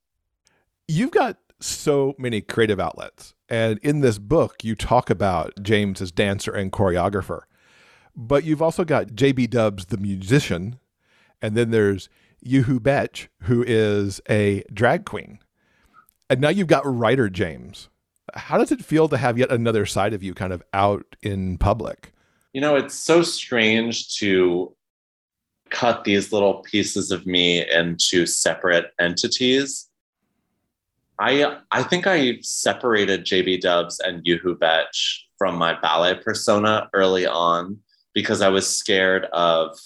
You've 0.88 1.12
got 1.12 1.38
so 1.60 2.14
many 2.18 2.40
creative 2.40 2.80
outlets. 2.80 3.34
And 3.48 3.78
in 3.78 4.00
this 4.00 4.18
book, 4.18 4.64
you 4.64 4.74
talk 4.74 5.10
about 5.10 5.62
James 5.62 6.00
as 6.00 6.10
dancer 6.10 6.52
and 6.52 6.72
choreographer. 6.72 7.42
But 8.14 8.44
you've 8.44 8.62
also 8.62 8.84
got 8.84 9.08
JB 9.08 9.50
Dubs, 9.50 9.86
the 9.86 9.98
musician. 9.98 10.78
And 11.40 11.56
then 11.56 11.70
there's 11.70 12.08
Ühu 12.46 12.82
Betch, 12.82 13.28
who 13.42 13.64
is 13.66 14.20
a 14.28 14.62
drag 14.72 15.04
queen. 15.04 15.38
And 16.30 16.40
now 16.40 16.48
you've 16.48 16.66
got 16.66 16.86
writer 16.86 17.28
James. 17.28 17.88
How 18.34 18.58
does 18.58 18.72
it 18.72 18.84
feel 18.84 19.08
to 19.08 19.16
have 19.16 19.38
yet 19.38 19.52
another 19.52 19.86
side 19.86 20.12
of 20.12 20.22
you 20.22 20.34
kind 20.34 20.52
of 20.52 20.62
out 20.72 21.16
in 21.22 21.58
public? 21.58 22.12
You 22.52 22.60
know, 22.60 22.74
it's 22.76 22.94
so 22.94 23.22
strange 23.22 24.16
to 24.18 24.74
cut 25.70 26.04
these 26.04 26.32
little 26.32 26.62
pieces 26.62 27.10
of 27.10 27.26
me 27.26 27.68
into 27.70 28.26
separate 28.26 28.92
entities 28.98 29.88
I 31.18 31.58
I 31.70 31.82
think 31.82 32.06
I 32.06 32.38
separated 32.42 33.24
JB 33.24 33.60
Dubs 33.60 34.00
and 34.00 34.24
Ühu 34.24 34.58
Betch 34.58 35.26
from 35.38 35.56
my 35.56 35.78
ballet 35.80 36.14
persona 36.14 36.88
early 36.92 37.26
on 37.26 37.78
because 38.14 38.42
I 38.42 38.48
was 38.48 38.66
scared 38.66 39.24
of 39.32 39.76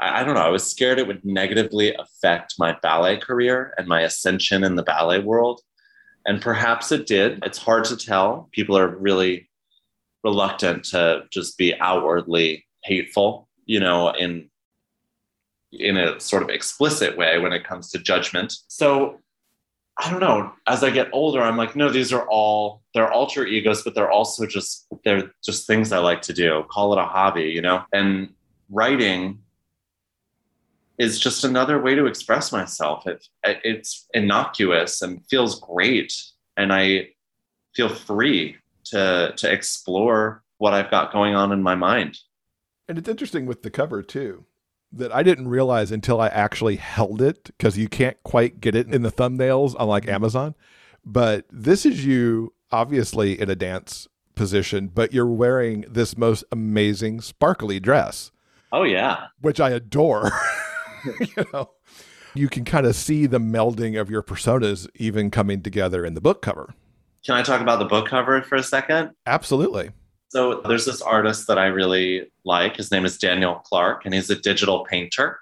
I, 0.00 0.20
I 0.20 0.24
don't 0.24 0.34
know, 0.34 0.40
I 0.40 0.48
was 0.48 0.68
scared 0.68 0.98
it 0.98 1.06
would 1.06 1.24
negatively 1.24 1.94
affect 1.94 2.54
my 2.58 2.76
ballet 2.82 3.18
career 3.18 3.74
and 3.76 3.86
my 3.86 4.02
ascension 4.02 4.64
in 4.64 4.76
the 4.76 4.82
ballet 4.82 5.20
world. 5.20 5.60
And 6.26 6.42
perhaps 6.42 6.92
it 6.92 7.06
did. 7.06 7.40
It's 7.44 7.58
hard 7.58 7.84
to 7.86 7.96
tell. 7.96 8.48
People 8.52 8.76
are 8.76 8.88
really 8.88 9.48
reluctant 10.22 10.84
to 10.84 11.24
just 11.30 11.56
be 11.56 11.74
outwardly 11.80 12.66
hateful, 12.84 13.48
you 13.64 13.80
know, 13.80 14.10
in 14.10 14.50
in 15.72 15.96
a 15.96 16.18
sort 16.18 16.42
of 16.42 16.48
explicit 16.48 17.16
way 17.16 17.38
when 17.38 17.52
it 17.52 17.64
comes 17.64 17.90
to 17.90 17.98
judgment. 17.98 18.52
So 18.66 19.20
I 19.96 20.10
don't 20.10 20.20
know. 20.20 20.52
As 20.66 20.82
I 20.82 20.90
get 20.90 21.08
older, 21.12 21.40
I'm 21.40 21.56
like, 21.56 21.76
no, 21.76 21.90
these 21.90 22.12
are 22.12 22.26
all 22.28 22.82
they're 22.94 23.12
alter 23.12 23.46
egos, 23.46 23.82
but 23.82 23.94
they're 23.94 24.10
also 24.10 24.46
just 24.46 24.86
they're 25.04 25.30
just 25.44 25.66
things 25.66 25.92
I 25.92 25.98
like 25.98 26.22
to 26.22 26.32
do. 26.32 26.64
Call 26.70 26.92
it 26.92 26.98
a 26.98 27.04
hobby, 27.04 27.44
you 27.44 27.62
know. 27.62 27.84
And 27.92 28.30
writing 28.68 29.40
is 31.00 31.18
just 31.18 31.44
another 31.44 31.80
way 31.80 31.94
to 31.94 32.04
express 32.04 32.52
myself. 32.52 33.06
It, 33.06 33.26
it's 33.42 34.06
innocuous 34.12 35.00
and 35.00 35.24
feels 35.30 35.58
great. 35.58 36.14
And 36.58 36.74
I 36.74 37.08
feel 37.74 37.88
free 37.88 38.56
to, 38.84 39.32
to 39.34 39.50
explore 39.50 40.42
what 40.58 40.74
I've 40.74 40.90
got 40.90 41.10
going 41.10 41.34
on 41.34 41.52
in 41.52 41.62
my 41.62 41.74
mind. 41.74 42.18
And 42.86 42.98
it's 42.98 43.08
interesting 43.08 43.46
with 43.46 43.62
the 43.62 43.70
cover 43.70 44.02
too, 44.02 44.44
that 44.92 45.10
I 45.10 45.22
didn't 45.22 45.48
realize 45.48 45.90
until 45.90 46.20
I 46.20 46.28
actually 46.28 46.76
held 46.76 47.22
it 47.22 47.44
because 47.44 47.78
you 47.78 47.88
can't 47.88 48.22
quite 48.22 48.60
get 48.60 48.74
it 48.74 48.92
in 48.92 49.00
the 49.00 49.10
thumbnails 49.10 49.74
on 49.80 49.88
like 49.88 50.02
mm-hmm. 50.02 50.16
Amazon. 50.16 50.54
But 51.02 51.46
this 51.50 51.86
is 51.86 52.04
you 52.04 52.52
obviously 52.70 53.40
in 53.40 53.48
a 53.48 53.56
dance 53.56 54.06
position, 54.34 54.88
but 54.88 55.14
you're 55.14 55.24
wearing 55.26 55.86
this 55.88 56.18
most 56.18 56.44
amazing 56.52 57.22
sparkly 57.22 57.80
dress. 57.80 58.32
Oh 58.70 58.82
yeah. 58.82 59.28
Which 59.40 59.60
I 59.60 59.70
adore. 59.70 60.30
you 61.20 61.44
know, 61.52 61.70
you 62.34 62.48
can 62.48 62.64
kind 62.64 62.86
of 62.86 62.94
see 62.94 63.26
the 63.26 63.38
melding 63.38 64.00
of 64.00 64.10
your 64.10 64.22
personas 64.22 64.88
even 64.94 65.30
coming 65.30 65.62
together 65.62 66.04
in 66.04 66.14
the 66.14 66.20
book 66.20 66.42
cover. 66.42 66.74
Can 67.24 67.34
I 67.34 67.42
talk 67.42 67.60
about 67.60 67.78
the 67.78 67.84
book 67.84 68.08
cover 68.08 68.40
for 68.42 68.56
a 68.56 68.62
second? 68.62 69.10
Absolutely. 69.26 69.90
So 70.28 70.60
there's 70.62 70.86
this 70.86 71.02
artist 71.02 71.48
that 71.48 71.58
I 71.58 71.66
really 71.66 72.30
like. 72.44 72.76
His 72.76 72.90
name 72.90 73.04
is 73.04 73.18
Daniel 73.18 73.56
Clark, 73.56 74.04
and 74.04 74.14
he's 74.14 74.30
a 74.30 74.36
digital 74.36 74.84
painter. 74.84 75.40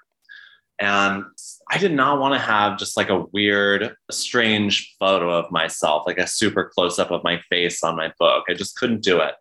And 0.79 1.25
I 1.69 1.77
did 1.77 1.93
not 1.93 2.19
want 2.19 2.33
to 2.33 2.39
have 2.39 2.79
just 2.79 2.97
like 2.97 3.09
a 3.09 3.25
weird, 3.31 3.95
strange 4.09 4.95
photo 4.99 5.29
of 5.31 5.51
myself, 5.51 6.03
like 6.07 6.17
a 6.17 6.25
super 6.25 6.71
close 6.73 6.97
up 6.97 7.11
of 7.11 7.23
my 7.23 7.39
face 7.49 7.83
on 7.83 7.95
my 7.95 8.11
book. 8.17 8.45
I 8.49 8.53
just 8.53 8.77
couldn't 8.77 9.03
do 9.03 9.19
it. 9.19 9.35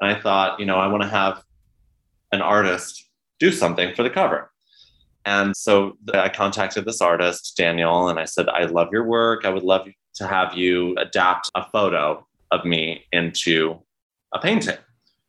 And 0.00 0.10
I 0.10 0.20
thought, 0.20 0.60
you 0.60 0.66
know, 0.66 0.76
I 0.76 0.88
want 0.88 1.02
to 1.02 1.08
have 1.08 1.42
an 2.32 2.42
artist 2.42 3.08
do 3.38 3.50
something 3.50 3.94
for 3.94 4.02
the 4.02 4.10
cover. 4.10 4.50
And 5.26 5.56
so 5.56 5.96
I 6.14 6.28
contacted 6.28 6.84
this 6.84 7.00
artist, 7.00 7.54
Daniel, 7.56 8.08
and 8.08 8.18
I 8.18 8.24
said, 8.24 8.48
I 8.48 8.64
love 8.64 8.88
your 8.90 9.04
work. 9.04 9.44
I 9.44 9.50
would 9.50 9.62
love 9.62 9.86
to 10.14 10.26
have 10.26 10.54
you 10.56 10.96
adapt 10.96 11.50
a 11.54 11.64
photo 11.70 12.26
of 12.50 12.64
me 12.64 13.04
into 13.12 13.78
a 14.32 14.38
painting. 14.38 14.78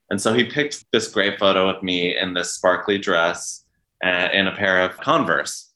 And 0.09 0.21
so 0.21 0.33
he 0.33 0.43
picked 0.43 0.85
this 0.91 1.07
great 1.07 1.39
photo 1.39 1.69
of 1.69 1.81
me 1.83 2.17
in 2.17 2.33
this 2.33 2.53
sparkly 2.53 2.97
dress 2.97 3.63
and 4.01 4.33
in 4.33 4.47
a 4.47 4.55
pair 4.55 4.81
of 4.81 4.97
Converse. 4.97 5.69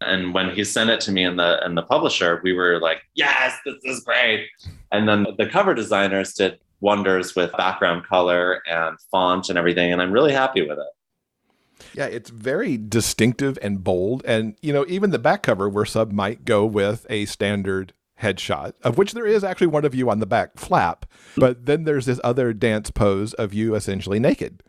And 0.00 0.34
when 0.34 0.50
he 0.50 0.62
sent 0.64 0.90
it 0.90 1.00
to 1.02 1.12
me 1.12 1.24
and 1.24 1.38
the 1.38 1.64
and 1.64 1.76
the 1.76 1.82
publisher, 1.82 2.40
we 2.44 2.52
were 2.52 2.78
like, 2.80 3.02
"Yes, 3.14 3.58
this 3.64 3.76
is 3.84 4.04
great." 4.04 4.48
And 4.92 5.08
then 5.08 5.26
the 5.38 5.46
cover 5.46 5.74
designers 5.74 6.34
did 6.34 6.60
wonders 6.80 7.34
with 7.34 7.50
background 7.56 8.04
color 8.04 8.62
and 8.68 8.96
font 9.10 9.48
and 9.48 9.58
everything, 9.58 9.92
and 9.92 10.00
I'm 10.00 10.12
really 10.12 10.32
happy 10.32 10.62
with 10.62 10.78
it. 10.78 10.86
Yeah, 11.94 12.06
it's 12.06 12.30
very 12.30 12.76
distinctive 12.76 13.58
and 13.62 13.82
bold. 13.82 14.22
And, 14.24 14.56
you 14.60 14.72
know, 14.72 14.84
even 14.88 15.10
the 15.10 15.18
back 15.18 15.42
cover 15.42 15.68
where 15.68 15.84
Sub 15.84 16.12
might 16.12 16.44
go 16.44 16.66
with 16.66 17.06
a 17.08 17.24
standard 17.26 17.92
headshot, 18.20 18.72
of 18.82 18.98
which 18.98 19.12
there 19.12 19.26
is 19.26 19.44
actually 19.44 19.68
one 19.68 19.84
of 19.84 19.94
you 19.94 20.10
on 20.10 20.18
the 20.18 20.26
back 20.26 20.58
flap. 20.58 21.06
But 21.36 21.66
then 21.66 21.84
there's 21.84 22.06
this 22.06 22.20
other 22.24 22.52
dance 22.52 22.90
pose 22.90 23.32
of 23.34 23.54
you 23.54 23.74
essentially 23.74 24.18
naked. 24.18 24.62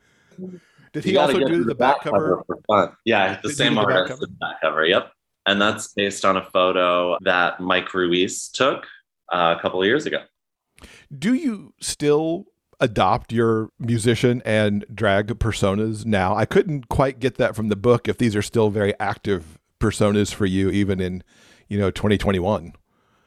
Did 0.94 1.04
he 1.04 1.18
also 1.18 1.40
do 1.40 1.64
the 1.64 1.76
back, 1.76 1.98
back 1.98 2.04
cover? 2.04 2.44
for 2.48 2.58
fun? 2.68 2.96
Yeah, 3.06 3.40
the 3.42 3.50
Did 3.50 3.58
same 3.58 3.78
artist, 3.78 4.20
the 4.20 4.28
back 4.40 4.62
cover. 4.62 4.86
Yep. 4.86 5.12
And 5.46 5.62
that's 5.62 5.94
based 5.94 6.26
on 6.26 6.38
a 6.38 6.46
photo 6.46 7.18
that 7.22 7.60
Mike 7.60 7.94
Ruiz 7.94 8.50
took 8.50 8.86
uh, 9.32 9.56
a 9.58 9.62
couple 9.62 9.82
of 9.82 9.88
years 9.88 10.06
ago. 10.06 10.24
Do 11.18 11.34
you 11.34 11.74
still 11.80 12.46
adopt 12.80 13.32
your 13.32 13.70
musician 13.80 14.42
and 14.46 14.86
drag 14.94 15.28
personas 15.40 16.06
now? 16.06 16.36
I 16.36 16.46
couldn't 16.46 16.90
quite 16.90 17.20
get 17.20 17.36
that 17.36 17.56
from 17.56 17.70
the 17.70 17.76
book 17.76 18.08
if 18.08 18.18
these 18.18 18.36
are 18.36 18.42
still 18.42 18.70
very 18.70 18.94
active 19.00 19.60
personas 19.80 20.34
for 20.34 20.46
you 20.46 20.70
even 20.70 21.00
in, 21.00 21.24
you 21.68 21.78
know, 21.78 21.92
2021. 21.92 22.74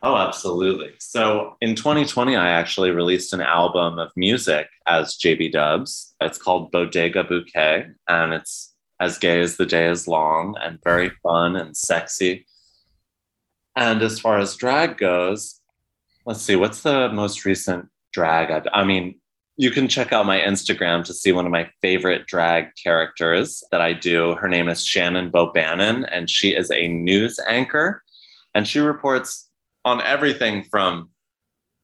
Oh, 0.05 0.17
absolutely. 0.17 0.93
So 0.99 1.57
in 1.61 1.77
2020, 1.77 2.35
I 2.35 2.49
actually 2.51 2.91
released 2.91 3.33
an 3.33 3.41
album 3.41 4.01
of 4.01 4.11
music 4.17 4.67
as 4.87 5.17
JB 5.17 5.53
Dubs. 5.53 6.15
It's 6.21 6.39
called 6.39 6.73
Bodega 6.73 7.23
Bouquet, 7.23 7.87
and 8.09 8.33
it's 8.33 8.75
as 8.99 9.19
gay 9.19 9.41
as 9.41 9.57
the 9.57 9.67
day 9.67 9.89
is 9.89 10.09
long 10.09 10.57
and 10.61 10.83
very 10.83 11.11
fun 11.23 11.55
and 11.55 11.77
sexy. 11.77 12.47
And 13.77 14.03
as 14.03 14.19
far 14.19 14.39
as 14.39 14.57
drag 14.57 14.99
goes, 14.99 15.61
let's 16.27 16.43
see, 16.43 16.57
what's 16.57 16.83
the 16.83 17.09
most 17.09 17.45
recent 17.45 17.89
drag? 18.13 18.51
I've, 18.51 18.67
I 18.73 18.85
mean, 18.85 19.21
you 19.57 19.71
can 19.71 19.87
check 19.87 20.13
out 20.13 20.27
my 20.27 20.41
Instagram 20.41 21.05
to 21.05 21.13
see 21.13 21.33
one 21.33 21.45
of 21.45 21.53
my 21.53 21.71
favorite 21.83 22.27
drag 22.27 22.69
characters 22.83 23.63
that 23.71 23.81
I 23.81 23.93
do. 23.93 24.35
Her 24.37 24.49
name 24.49 24.69
is 24.69 24.85
Shannon 24.85 25.31
Bobannon, 25.31 26.09
and 26.11 26.31
she 26.31 26.51
is 26.51 26.71
a 26.71 26.89
news 26.89 27.39
anchor. 27.47 28.03
And 28.55 28.67
she 28.67 28.81
reports 28.81 29.49
on 29.85 30.01
everything 30.03 30.65
from, 30.65 31.11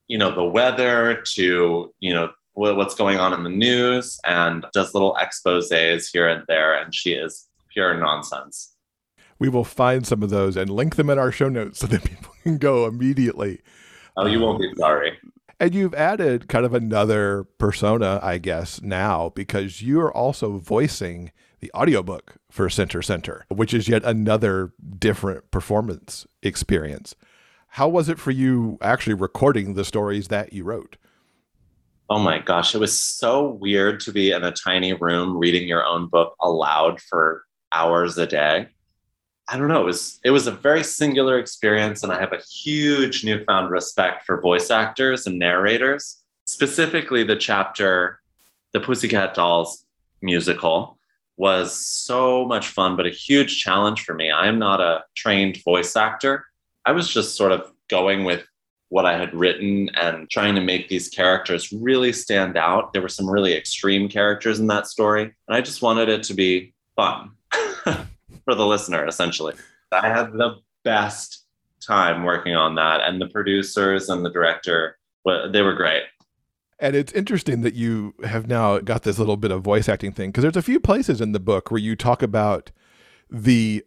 you 0.06 0.18
know, 0.18 0.34
the 0.34 0.44
weather 0.44 1.22
to, 1.34 1.92
you 2.00 2.14
know, 2.14 2.30
what's 2.54 2.94
going 2.94 3.18
on 3.18 3.32
in 3.32 3.44
the 3.44 3.50
news 3.50 4.18
and 4.26 4.66
does 4.72 4.92
little 4.92 5.16
exposes 5.16 6.08
here 6.08 6.26
and 6.26 6.44
there. 6.48 6.74
And 6.74 6.94
she 6.94 7.12
is 7.12 7.46
pure 7.72 7.94
nonsense. 7.98 8.74
We 9.38 9.48
will 9.48 9.64
find 9.64 10.06
some 10.06 10.22
of 10.22 10.30
those 10.30 10.56
and 10.56 10.68
link 10.68 10.96
them 10.96 11.10
in 11.10 11.18
our 11.18 11.30
show 11.30 11.48
notes 11.48 11.78
so 11.78 11.86
that 11.86 12.02
people 12.04 12.34
can 12.42 12.58
go 12.58 12.86
immediately. 12.86 13.60
Oh, 14.16 14.26
you 14.26 14.40
won't 14.40 14.58
be 14.58 14.72
sorry. 14.76 15.16
And 15.60 15.74
you've 15.74 15.94
added 15.94 16.48
kind 16.48 16.64
of 16.64 16.72
another 16.72 17.44
persona, 17.58 18.20
I 18.22 18.38
guess, 18.38 18.80
now 18.80 19.32
because 19.34 19.82
you're 19.82 20.12
also 20.12 20.58
voicing 20.58 21.32
the 21.60 21.70
audiobook 21.74 22.36
for 22.48 22.70
Center 22.70 23.02
Center, 23.02 23.44
which 23.48 23.74
is 23.74 23.88
yet 23.88 24.04
another 24.04 24.72
different 24.98 25.50
performance 25.50 26.26
experience. 26.42 27.16
How 27.72 27.88
was 27.88 28.08
it 28.08 28.20
for 28.20 28.30
you 28.30 28.78
actually 28.80 29.14
recording 29.14 29.74
the 29.74 29.84
stories 29.84 30.28
that 30.28 30.52
you 30.52 30.62
wrote? 30.62 30.96
Oh 32.08 32.20
my 32.20 32.38
gosh, 32.38 32.74
it 32.74 32.78
was 32.78 32.98
so 32.98 33.48
weird 33.48 34.00
to 34.00 34.12
be 34.12 34.30
in 34.30 34.44
a 34.44 34.52
tiny 34.52 34.94
room 34.94 35.36
reading 35.36 35.68
your 35.68 35.84
own 35.84 36.08
book 36.08 36.34
aloud 36.40 37.00
for 37.00 37.42
hours 37.72 38.16
a 38.16 38.26
day. 38.26 38.68
I 39.50 39.56
don't 39.56 39.68
know, 39.68 39.80
it 39.80 39.86
was 39.86 40.20
it 40.24 40.30
was 40.30 40.46
a 40.46 40.52
very 40.52 40.84
singular 40.84 41.38
experience 41.38 42.02
and 42.02 42.12
I 42.12 42.20
have 42.20 42.32
a 42.32 42.42
huge 42.42 43.24
newfound 43.24 43.70
respect 43.70 44.26
for 44.26 44.40
voice 44.40 44.70
actors 44.70 45.26
and 45.26 45.38
narrators, 45.38 46.22
specifically 46.44 47.24
the 47.24 47.36
chapter 47.36 48.20
the 48.72 48.80
Pussycat 48.80 49.34
Dolls 49.34 49.84
musical 50.20 50.98
was 51.38 51.74
so 51.86 52.44
much 52.44 52.68
fun 52.68 52.96
but 52.96 53.06
a 53.06 53.10
huge 53.10 53.62
challenge 53.62 54.04
for 54.04 54.14
me. 54.14 54.30
I'm 54.30 54.58
not 54.58 54.80
a 54.80 55.04
trained 55.16 55.62
voice 55.64 55.96
actor. 55.96 56.44
I 56.84 56.92
was 56.92 57.08
just 57.08 57.36
sort 57.36 57.52
of 57.52 57.72
going 57.88 58.24
with 58.24 58.44
what 58.90 59.06
I 59.06 59.16
had 59.16 59.34
written 59.34 59.90
and 59.94 60.28
trying 60.30 60.54
to 60.54 60.60
make 60.60 60.88
these 60.88 61.08
characters 61.08 61.72
really 61.72 62.12
stand 62.12 62.56
out. 62.56 62.92
There 62.92 63.02
were 63.02 63.08
some 63.08 63.28
really 63.28 63.54
extreme 63.54 64.08
characters 64.08 64.60
in 64.60 64.66
that 64.68 64.86
story, 64.86 65.22
and 65.22 65.56
I 65.56 65.60
just 65.60 65.82
wanted 65.82 66.08
it 66.08 66.22
to 66.24 66.34
be 66.34 66.72
fun 66.96 67.32
for 68.48 68.54
the 68.54 68.66
listener, 68.66 69.06
essentially. 69.06 69.52
I 69.92 70.08
had 70.08 70.32
the 70.32 70.56
best 70.82 71.44
time 71.86 72.24
working 72.24 72.54
on 72.54 72.76
that, 72.76 73.02
and 73.02 73.20
the 73.20 73.26
producers 73.26 74.08
and 74.08 74.24
the 74.24 74.30
director, 74.30 74.96
they 75.52 75.60
were 75.60 75.74
great. 75.74 76.04
And 76.78 76.96
it's 76.96 77.12
interesting 77.12 77.60
that 77.60 77.74
you 77.74 78.14
have 78.24 78.46
now 78.46 78.78
got 78.78 79.02
this 79.02 79.18
little 79.18 79.36
bit 79.36 79.50
of 79.50 79.60
voice 79.60 79.86
acting 79.86 80.12
thing 80.12 80.30
because 80.30 80.40
there's 80.40 80.56
a 80.56 80.62
few 80.62 80.80
places 80.80 81.20
in 81.20 81.32
the 81.32 81.40
book 81.40 81.70
where 81.70 81.80
you 81.80 81.94
talk 81.94 82.22
about 82.22 82.70
the 83.30 83.84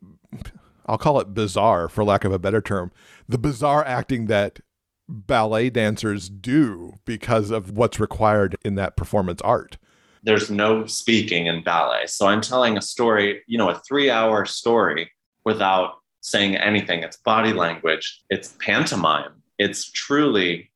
I'll 0.86 1.00
call 1.00 1.20
it 1.20 1.34
bizarre 1.34 1.90
for 1.90 2.04
lack 2.04 2.24
of 2.24 2.32
a 2.32 2.38
better 2.38 2.62
term, 2.62 2.92
the 3.28 3.40
bizarre 3.40 3.84
acting 3.84 4.28
that 4.28 4.60
ballet 5.08 5.72
dancers 5.72 6.30
do 6.30 7.00
because 7.06 7.50
of 7.50 7.72
what's 7.72 8.00
required 8.00 8.58
in 8.64 8.76
that 8.76 8.96
performance 8.96 9.42
art. 9.42 9.78
There's 10.24 10.52
no 10.52 10.86
speaking 10.86 11.48
in 11.48 11.64
ballet. 11.64 12.06
So 12.08 12.28
I'm 12.28 12.42
telling 12.42 12.78
a 12.78 12.82
story, 12.82 13.42
you 13.48 13.58
know, 13.58 13.70
a 13.70 13.80
three 13.88 14.10
hour 14.10 14.46
story 14.46 15.12
without 15.46 15.96
saying 16.22 16.56
anything. 16.56 17.04
It's 17.04 17.18
body 17.18 17.54
language, 17.54 18.22
it's 18.30 18.56
pantomime. 18.60 19.42
It's 19.58 19.92
truly 19.92 20.72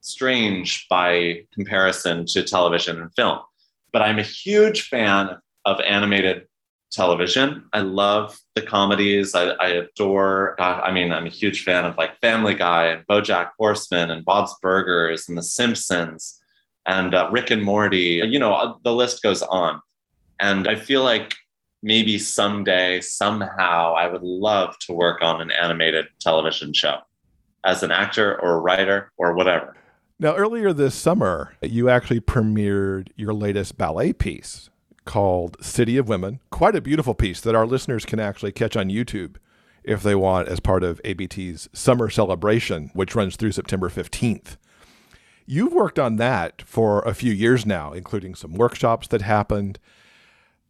strange 0.00 0.86
by 0.88 1.44
comparison 1.54 2.26
to 2.26 2.42
television 2.42 3.00
and 3.00 3.14
film. 3.14 3.38
But 3.92 4.02
I'm 4.02 4.18
a 4.18 4.22
huge 4.22 4.88
fan 4.88 5.38
of 5.64 5.80
animated 5.80 6.46
television. 6.90 7.64
I 7.72 7.80
love 7.80 8.38
the 8.54 8.62
comedies. 8.62 9.34
I, 9.34 9.50
I 9.52 9.68
adore, 9.68 10.60
uh, 10.60 10.80
I 10.80 10.92
mean, 10.92 11.12
I'm 11.12 11.26
a 11.26 11.30
huge 11.30 11.64
fan 11.64 11.84
of 11.84 11.96
like 11.96 12.20
Family 12.20 12.54
Guy 12.54 12.86
and 12.86 13.06
Bojack 13.06 13.50
Horseman 13.58 14.10
and 14.10 14.24
Bob's 14.24 14.54
Burgers 14.60 15.28
and 15.28 15.38
The 15.38 15.42
Simpsons 15.42 16.41
and 16.86 17.14
uh, 17.14 17.28
Rick 17.30 17.50
and 17.50 17.62
Morty. 17.62 18.22
You 18.24 18.38
know, 18.38 18.54
uh, 18.54 18.74
the 18.84 18.92
list 18.92 19.22
goes 19.22 19.42
on. 19.42 19.80
And 20.40 20.66
I 20.66 20.74
feel 20.74 21.04
like 21.04 21.34
maybe 21.82 22.18
someday, 22.18 23.00
somehow, 23.00 23.94
I 23.94 24.08
would 24.08 24.22
love 24.22 24.78
to 24.80 24.92
work 24.92 25.22
on 25.22 25.40
an 25.40 25.50
animated 25.50 26.06
television 26.20 26.72
show 26.72 26.98
as 27.64 27.82
an 27.82 27.90
actor 27.90 28.40
or 28.40 28.56
a 28.56 28.60
writer 28.60 29.12
or 29.16 29.34
whatever. 29.34 29.76
Now, 30.18 30.36
earlier 30.36 30.72
this 30.72 30.94
summer, 30.94 31.54
you 31.62 31.88
actually 31.88 32.20
premiered 32.20 33.08
your 33.16 33.34
latest 33.34 33.76
ballet 33.76 34.12
piece 34.12 34.70
called 35.04 35.56
City 35.60 35.96
of 35.96 36.08
Women. 36.08 36.40
Quite 36.50 36.76
a 36.76 36.80
beautiful 36.80 37.14
piece 37.14 37.40
that 37.40 37.54
our 37.54 37.66
listeners 37.66 38.04
can 38.04 38.20
actually 38.20 38.52
catch 38.52 38.76
on 38.76 38.88
YouTube 38.88 39.36
if 39.82 40.02
they 40.02 40.14
want 40.14 40.48
as 40.48 40.60
part 40.60 40.84
of 40.84 41.00
ABT's 41.04 41.68
summer 41.72 42.08
celebration, 42.08 42.90
which 42.94 43.16
runs 43.16 43.36
through 43.36 43.52
September 43.52 43.88
15th. 43.88 44.56
You've 45.52 45.74
worked 45.74 45.98
on 45.98 46.16
that 46.16 46.62
for 46.62 47.02
a 47.02 47.12
few 47.12 47.30
years 47.30 47.66
now, 47.66 47.92
including 47.92 48.34
some 48.34 48.54
workshops 48.54 49.06
that 49.08 49.20
happened. 49.20 49.78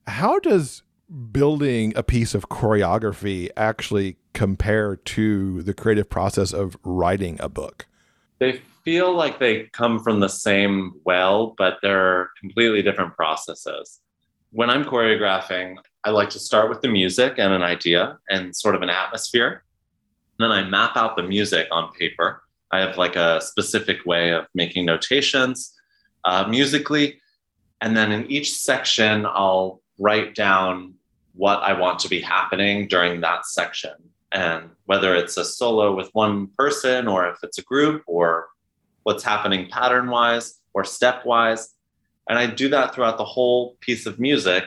How 0.09 0.41
does 0.41 0.83
building 1.31 1.93
a 1.95 2.03
piece 2.03 2.35
of 2.35 2.49
choreography 2.49 3.49
actually 3.57 4.17
compare 4.35 4.97
to 4.97 5.63
the 5.63 5.73
creative 5.73 6.11
process 6.11 6.53
of 6.53 6.77
writing 6.83 7.37
a 7.39 7.49
book? 7.49 7.87
They 8.41 8.61
feel 8.85 9.15
like 9.15 9.39
they 9.39 9.67
come 9.73 10.01
from 10.01 10.19
the 10.19 10.29
same 10.29 10.95
well, 11.05 11.55
but 11.57 11.79
they're 11.81 12.31
completely 12.41 12.83
different 12.83 13.15
processes. 13.15 14.01
When 14.51 14.69
I'm 14.69 14.85
choreographing, 14.85 15.77
I 16.03 16.11
like 16.11 16.31
to 16.31 16.41
start 16.41 16.69
with 16.69 16.81
the 16.81 16.89
music 16.89 17.35
and 17.39 17.53
an 17.53 17.63
idea 17.63 18.19
and 18.29 18.57
sort 18.57 18.75
of 18.75 18.83
an 18.83 18.91
atmosphere. 18.91 19.63
And 20.41 20.51
then 20.51 20.51
I 20.51 20.69
map 20.69 20.97
out 20.97 21.15
the 21.15 21.23
music 21.23 21.69
on 21.71 21.93
paper. 21.93 22.43
I 22.73 22.81
have 22.81 22.97
like 22.97 23.17
a 23.17 23.41
specific 23.41 24.05
way 24.07 24.33
of 24.33 24.47
making 24.55 24.87
notations 24.87 25.75
uh, 26.25 26.47
musically. 26.49 27.21
And 27.81 27.97
then 27.97 28.13
in 28.13 28.31
each 28.31 28.55
section, 28.55 29.27
I'll 29.27 29.83
write 29.99 30.35
down 30.35 30.95
what 31.35 31.59
I 31.59 31.79
want 31.79 31.99
to 32.01 32.09
be 32.09 32.21
happening 32.21 32.89
during 32.89 33.21
that 33.21 33.47
section. 33.47 33.93
And 34.33 34.71
whether 34.87 35.15
it's 35.15 35.37
a 35.37 35.45
solo 35.45 35.95
with 35.95 36.09
one 36.13 36.49
person 36.59 37.07
or 37.07 37.29
if 37.29 37.37
it's 37.43 37.59
a 37.59 37.63
group 37.63 38.03
or 38.07 38.49
what's 39.03 39.23
happening 39.23 39.69
pattern 39.69 40.09
wise 40.09 40.61
or 40.73 40.85
step 40.85 41.27
wise. 41.27 41.75
And 42.29 42.39
I 42.39 42.47
do 42.47 42.69
that 42.71 42.95
throughout 42.95 43.19
the 43.19 43.25
whole 43.25 43.77
piece 43.81 44.07
of 44.07 44.19
music 44.19 44.65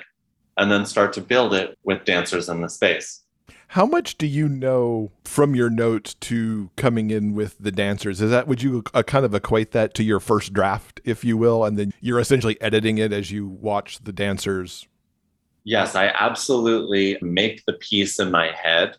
and 0.58 0.72
then 0.72 0.86
start 0.86 1.14
to 1.14 1.22
build 1.22 1.54
it 1.54 1.78
with 1.84 2.06
dancers 2.06 2.50
in 2.50 2.62
the 2.62 2.70
space. 2.70 3.25
How 3.70 3.86
much 3.86 4.18
do 4.18 4.28
you 4.28 4.48
know 4.48 5.12
from 5.24 5.56
your 5.56 5.70
notes 5.70 6.14
to 6.22 6.70
coming 6.76 7.12
in 7.12 7.34
with 7.34 7.58
the 7.60 7.72
dancers? 7.72 8.22
Is 8.22 8.32
that 8.32 8.48
would 8.48 8.62
you 8.62 8.84
uh, 8.94 9.04
kind 9.04 9.26
of 9.26 9.34
equate 9.34 9.72
that 9.72 9.94
to 9.96 10.04
your 10.04 10.20
first 10.20 10.54
draft, 10.54 11.02
if 11.04 11.24
you 11.24 11.38
will, 11.38 11.66
and 11.66 11.78
then 11.78 11.94
you're 12.00 12.20
essentially 12.20 12.60
editing 12.62 12.98
it 12.98 13.12
as 13.12 13.32
you 13.32 13.48
watch 13.48 14.04
the 14.04 14.14
dancers? 14.14 14.88
Yes, 15.64 15.96
I 15.96 16.08
absolutely 16.08 17.18
make 17.22 17.66
the 17.66 17.74
piece 17.74 18.20
in 18.20 18.32
my 18.32 18.52
head 18.52 18.98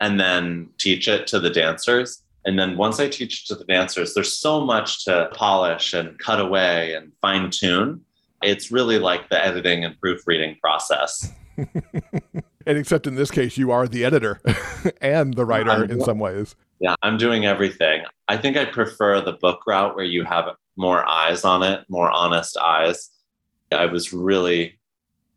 and 0.00 0.20
then 0.20 0.68
teach 0.78 1.08
it 1.08 1.26
to 1.28 1.40
the 1.40 1.50
dancers. 1.50 2.22
And 2.44 2.58
then 2.58 2.76
once 2.76 3.00
I 3.00 3.08
teach 3.08 3.42
it 3.42 3.46
to 3.48 3.54
the 3.54 3.64
dancers, 3.64 4.14
there's 4.14 4.36
so 4.36 4.60
much 4.60 5.04
to 5.04 5.30
polish 5.34 5.94
and 5.94 6.18
cut 6.18 6.40
away 6.40 6.94
and 6.94 7.12
fine 7.20 7.50
tune 7.50 8.02
it's 8.42 8.70
really 8.70 8.98
like 8.98 9.28
the 9.28 9.44
editing 9.44 9.84
and 9.84 9.98
proofreading 10.00 10.56
process. 10.60 11.32
and 12.70 12.78
except 12.78 13.08
in 13.08 13.16
this 13.16 13.32
case, 13.32 13.58
you 13.58 13.72
are 13.72 13.88
the 13.88 14.04
editor 14.04 14.40
and 15.00 15.34
the 15.34 15.44
writer 15.44 15.70
I'm, 15.70 15.90
in 15.90 16.00
some 16.00 16.20
ways. 16.20 16.54
Yeah, 16.78 16.94
I'm 17.02 17.16
doing 17.16 17.44
everything. 17.44 18.04
I 18.28 18.36
think 18.36 18.56
I 18.56 18.64
prefer 18.64 19.20
the 19.20 19.32
book 19.32 19.66
route 19.66 19.96
where 19.96 20.04
you 20.04 20.22
have 20.22 20.44
more 20.76 21.04
eyes 21.04 21.44
on 21.44 21.64
it, 21.64 21.84
more 21.88 22.08
honest 22.12 22.56
eyes. 22.56 23.10
I 23.72 23.86
was 23.86 24.12
really 24.12 24.78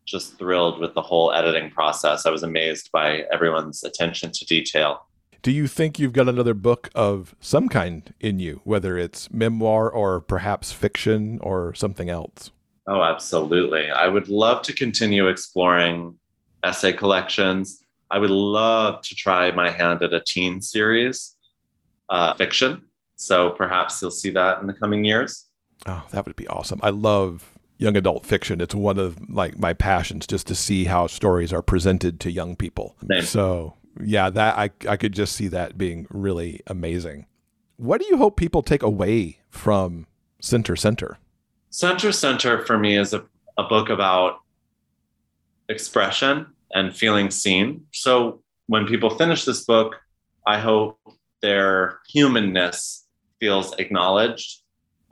just 0.05 0.37
thrilled 0.37 0.79
with 0.79 0.93
the 0.93 1.01
whole 1.01 1.33
editing 1.33 1.71
process. 1.71 2.27
I 2.27 2.29
was 2.29 2.43
amazed 2.43 2.91
by 2.91 3.23
everyone's 3.33 3.83
attention 3.83 4.31
to 4.31 4.45
detail. 4.45 5.07
Do 5.41 5.51
you 5.51 5.65
think 5.65 5.97
you've 5.97 6.13
got 6.13 6.29
another 6.29 6.53
book 6.53 6.91
of 6.93 7.35
some 7.39 7.67
kind 7.67 8.13
in 8.19 8.37
you, 8.37 8.61
whether 8.63 8.95
it's 8.95 9.31
memoir 9.33 9.89
or 9.89 10.21
perhaps 10.21 10.71
fiction 10.71 11.39
or 11.41 11.73
something 11.73 12.11
else? 12.11 12.51
Oh, 12.87 13.01
absolutely. 13.01 13.89
I 13.89 14.07
would 14.07 14.29
love 14.29 14.61
to 14.63 14.73
continue 14.73 15.27
exploring 15.27 16.19
essay 16.63 16.93
collections. 16.93 17.83
I 18.11 18.19
would 18.19 18.29
love 18.29 19.01
to 19.01 19.15
try 19.15 19.51
my 19.51 19.69
hand 19.69 20.01
at 20.01 20.13
a 20.13 20.21
teen 20.25 20.61
series, 20.61 21.35
uh, 22.09 22.33
fiction. 22.35 22.83
So 23.15 23.51
perhaps 23.51 24.01
you'll 24.01 24.11
see 24.11 24.29
that 24.31 24.61
in 24.61 24.67
the 24.67 24.73
coming 24.73 25.03
years. 25.03 25.47
Oh, 25.85 26.03
that 26.11 26.25
would 26.25 26.35
be 26.35 26.47
awesome. 26.47 26.79
I 26.83 26.89
love 26.89 27.57
young 27.77 27.97
adult 27.97 28.25
fiction. 28.25 28.61
It's 28.61 28.75
one 28.75 28.97
of 28.97 29.29
like 29.29 29.57
my 29.57 29.73
passions 29.73 30.27
just 30.27 30.47
to 30.47 30.55
see 30.55 30.85
how 30.85 31.07
stories 31.07 31.51
are 31.51 31.61
presented 31.61 32.19
to 32.21 32.31
young 32.31 32.55
people. 32.55 32.95
Same. 33.09 33.23
So, 33.23 33.75
yeah, 34.03 34.29
that 34.29 34.57
I 34.57 34.69
I 34.87 34.97
could 34.97 35.13
just 35.13 35.35
see 35.35 35.47
that 35.49 35.77
being 35.77 36.07
really 36.09 36.61
amazing. 36.67 37.27
What 37.77 37.99
do 37.99 38.07
you 38.07 38.17
hope 38.17 38.37
people 38.37 38.61
take 38.61 38.83
away 38.83 39.39
from 39.49 40.07
Center 40.39 40.75
Center? 40.75 41.17
Center 41.69 42.11
Center 42.11 42.63
for 42.65 42.77
me 42.77 42.97
is 42.97 43.13
a, 43.13 43.25
a 43.57 43.63
book 43.63 43.89
about 43.89 44.41
expression 45.69 46.52
and 46.73 46.95
feeling 46.95 47.29
seen. 47.31 47.85
So 47.91 48.41
when 48.67 48.85
people 48.85 49.09
finish 49.09 49.45
this 49.45 49.65
book, 49.65 49.95
I 50.47 50.59
hope 50.59 50.99
their 51.41 51.99
humanness 52.07 53.05
feels 53.39 53.73
acknowledged. 53.77 54.61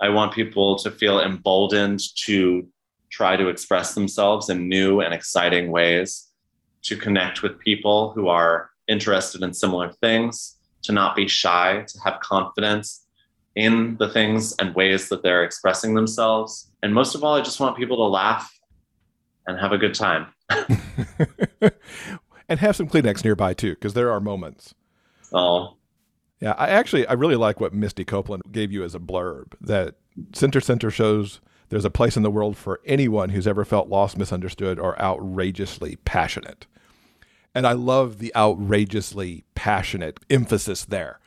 I 0.01 0.09
want 0.09 0.33
people 0.33 0.77
to 0.79 0.91
feel 0.91 1.19
emboldened 1.19 2.01
to 2.25 2.67
try 3.11 3.35
to 3.35 3.49
express 3.49 3.93
themselves 3.93 4.49
in 4.49 4.69
new 4.69 5.01
and 5.01 5.13
exciting 5.13 5.69
ways, 5.69 6.29
to 6.83 6.95
connect 6.95 7.43
with 7.43 7.59
people 7.59 8.11
who 8.13 8.29
are 8.29 8.69
interested 8.87 9.43
in 9.43 9.53
similar 9.53 9.91
things, 10.01 10.57
to 10.83 10.91
not 10.91 11.15
be 11.15 11.27
shy, 11.27 11.85
to 11.87 11.99
have 12.03 12.19
confidence, 12.21 13.05
in 13.55 13.97
the 13.99 14.09
things 14.09 14.55
and 14.59 14.73
ways 14.75 15.09
that 15.09 15.23
they're 15.23 15.43
expressing 15.43 15.93
themselves. 15.93 16.71
And 16.83 16.93
most 16.93 17.15
of 17.15 17.23
all, 17.23 17.35
I 17.35 17.41
just 17.41 17.59
want 17.59 17.77
people 17.77 17.97
to 17.97 18.03
laugh 18.03 18.51
and 19.45 19.59
have 19.59 19.73
a 19.73 19.77
good 19.77 19.93
time. 19.93 20.27
and 22.49 22.59
have 22.59 22.75
some 22.75 22.87
Kleenex 22.87 23.23
nearby 23.23 23.53
too, 23.53 23.71
because 23.71 23.93
there 23.93 24.11
are 24.11 24.19
moments. 24.19 24.73
Oh. 25.33 25.75
Yeah, 26.39 26.55
I 26.57 26.69
actually 26.69 27.05
I 27.07 27.13
really 27.13 27.35
like 27.35 27.59
what 27.59 27.73
Misty 27.73 28.03
Copeland 28.03 28.43
gave 28.51 28.71
you 28.71 28.83
as 28.83 28.95
a 28.95 28.99
blurb 28.99 29.53
that 29.61 29.95
Center 30.33 30.59
Center 30.59 30.89
shows 30.89 31.39
there's 31.69 31.85
a 31.85 31.89
place 31.89 32.17
in 32.17 32.23
the 32.23 32.31
world 32.31 32.57
for 32.57 32.81
anyone 32.85 33.29
who's 33.29 33.47
ever 33.47 33.63
felt 33.63 33.87
lost, 33.87 34.17
misunderstood, 34.17 34.77
or 34.77 35.01
outrageously 35.01 35.95
passionate. 36.03 36.67
And 37.55 37.65
I 37.65 37.73
love 37.73 38.17
the 38.17 38.35
outrageously 38.35 39.45
passionate 39.55 40.19
emphasis 40.29 40.83
there 40.83 41.21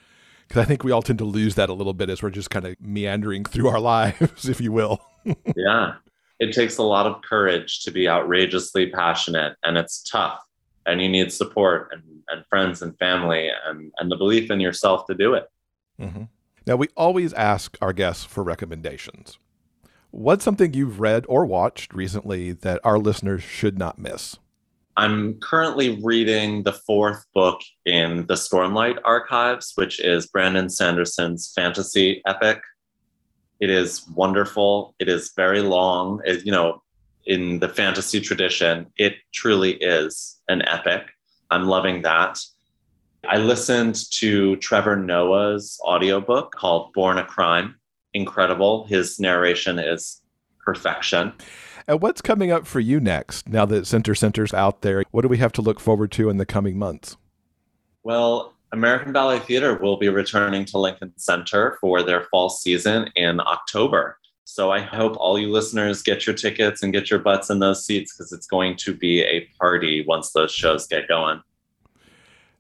because 0.47 0.63
I 0.63 0.67
think 0.67 0.85
we 0.85 0.93
all 0.93 1.03
tend 1.03 1.19
to 1.21 1.25
lose 1.25 1.55
that 1.55 1.71
a 1.71 1.75
little 1.75 1.95
bit 1.95 2.11
as 2.11 2.23
we're 2.23 2.31
just 2.31 2.51
kind 2.51 2.67
of 2.67 2.77
meandering 2.81 3.45
through 3.47 3.69
our 3.69 3.81
lives, 3.81 4.49
if 4.49 4.61
you 4.61 4.71
will. 4.71 5.01
yeah. 5.57 5.95
It 6.41 6.53
takes 6.53 6.79
a 6.79 6.83
lot 6.83 7.07
of 7.07 7.23
courage 7.23 7.83
to 7.85 7.91
be 7.91 8.09
outrageously 8.09 8.91
passionate, 8.91 9.57
and 9.63 9.77
it's 9.77 10.03
tough. 10.03 10.41
And 10.87 11.01
you 11.01 11.09
need 11.09 11.33
support 11.33 11.91
and, 11.93 12.03
and 12.29 12.45
friends 12.47 12.83
and 12.83 12.99
family 12.99 13.51
and, 13.67 13.93
and 13.99 14.11
the 14.11 14.17
belief 14.17 14.51
in 14.51 14.61
yourself 14.61 15.07
to 15.07 15.15
do 15.15 15.35
it. 15.35 15.49
Mm-hmm. 16.01 16.25
Now, 16.67 16.77
we 16.77 16.89
always 16.97 17.33
ask 17.35 17.77
our 17.81 17.93
guests 17.93 18.25
for 18.25 18.43
recommendations. 18.43 19.39
What's 20.11 20.45
something 20.45 20.75
you've 20.75 21.01
read 21.01 21.25
or 21.29 21.45
watched 21.45 21.93
recently 21.93 22.53
that 22.53 22.81
our 22.85 22.99
listeners 22.99 23.43
should 23.43 23.79
not 23.79 23.99
miss? 23.99 24.37
I'm 24.97 25.41
currently 25.41 26.01
reading 26.03 26.63
the 26.63 26.73
fourth 26.73 27.25
book 27.35 27.61
in 27.85 28.27
the 28.27 28.35
Stormlight 28.35 28.99
Archives, 29.05 29.73
which 29.75 29.99
is 29.99 30.29
Brandon 30.29 30.71
Sanderson's 30.71 31.53
fantasy 31.53 32.23
epic. 32.27 32.61
It 33.61 33.71
is 33.71 34.07
wonderful. 34.09 34.95
It 34.99 35.09
is 35.09 35.33
very 35.37 35.61
long. 35.61 36.21
It, 36.25 36.45
you 36.45 36.53
know, 36.53 36.83
in 37.27 37.61
the 37.61 37.69
fantasy 37.69 38.21
tradition, 38.21 38.87
it 38.97 39.15
truly 39.33 39.73
is 39.75 40.41
an 40.49 40.63
epic. 40.63 41.11
I'm 41.51 41.67
loving 41.67 42.03
that. 42.03 42.39
I 43.27 43.39
listened 43.39 44.11
to 44.13 44.57
Trevor 44.57 44.97
Noah's 44.97 45.81
audiobook 45.85 46.55
called 46.55 46.93
Born 46.93 47.19
a 47.19 47.25
Crime. 47.25 47.77
Incredible. 48.13 48.87
His 48.87 49.19
narration 49.19 49.79
is 49.79 50.21
perfection. 50.63 51.33
And 51.87 52.01
what's 52.01 52.21
coming 52.21 52.51
up 52.51 52.67
for 52.67 52.81
you 52.81 53.01
next 53.01 53.49
now 53.49 53.67
that 53.67 53.87
Center 53.87 54.15
Center's 54.15 54.55
out 54.55 54.83
there? 54.83 55.05
What 55.11 55.23
do 55.23 55.29
we 55.29 55.39
have 55.39 55.53
to 55.53 55.63
look 55.63 55.81
forward 55.81 56.11
to 56.13 56.31
in 56.31 56.39
the 56.39 56.47
coming 56.47 56.79
months? 56.79 57.17
Well, 58.03 58.54
American 58.75 59.13
Ballet 59.13 59.39
Theater 59.39 59.79
will 59.79 59.97
be 59.97 60.09
returning 60.09 60.65
to 60.65 60.79
Lincoln 60.79 61.13
Center 61.17 61.79
for 61.81 62.03
their 62.03 62.23
fall 62.25 62.51
season 62.51 63.09
in 63.15 63.39
October. 63.39 64.19
So 64.43 64.73
I 64.73 64.81
hope 64.81 65.17
all 65.17 65.39
you 65.39 65.53
listeners 65.53 66.03
get 66.03 66.27
your 66.27 66.35
tickets 66.35 66.83
and 66.83 66.93
get 66.93 67.09
your 67.09 67.21
butts 67.21 67.51
in 67.51 67.61
those 67.61 67.87
seats 67.87 68.13
because 68.13 68.33
it's 68.33 68.49
going 68.49 68.77
to 68.79 68.93
be 68.93 69.23
a 69.23 69.49
party 69.61 70.05
once 70.09 70.33
those 70.33 70.53
shows 70.53 70.89
get 70.89 71.07
going. 71.07 71.41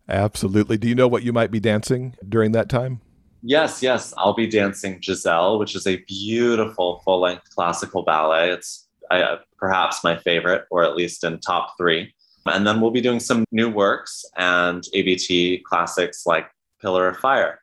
Absolutely. 0.08 0.76
Do 0.78 0.86
you 0.86 0.94
know 0.94 1.08
what 1.08 1.24
you 1.24 1.32
might 1.32 1.50
be 1.50 1.58
dancing 1.58 2.14
during 2.28 2.52
that 2.52 2.68
time? 2.68 3.00
Yes, 3.42 3.82
yes. 3.82 4.14
I'll 4.16 4.34
be 4.34 4.46
dancing 4.46 5.00
Giselle, 5.02 5.58
which 5.58 5.74
is 5.74 5.88
a 5.88 5.96
beautiful 6.06 7.02
full 7.04 7.22
length 7.22 7.52
classical 7.56 8.04
ballet. 8.04 8.50
It's 8.50 8.86
uh, 9.10 9.38
perhaps 9.58 10.04
my 10.04 10.16
favorite, 10.16 10.64
or 10.70 10.84
at 10.84 10.94
least 10.94 11.24
in 11.24 11.40
top 11.40 11.74
three. 11.76 12.14
And 12.46 12.66
then 12.66 12.80
we'll 12.80 12.90
be 12.90 13.00
doing 13.00 13.20
some 13.20 13.44
new 13.52 13.70
works 13.70 14.24
and 14.36 14.84
ABT 14.94 15.62
classics 15.66 16.26
like 16.26 16.46
Pillar 16.80 17.08
of 17.08 17.16
Fire. 17.16 17.60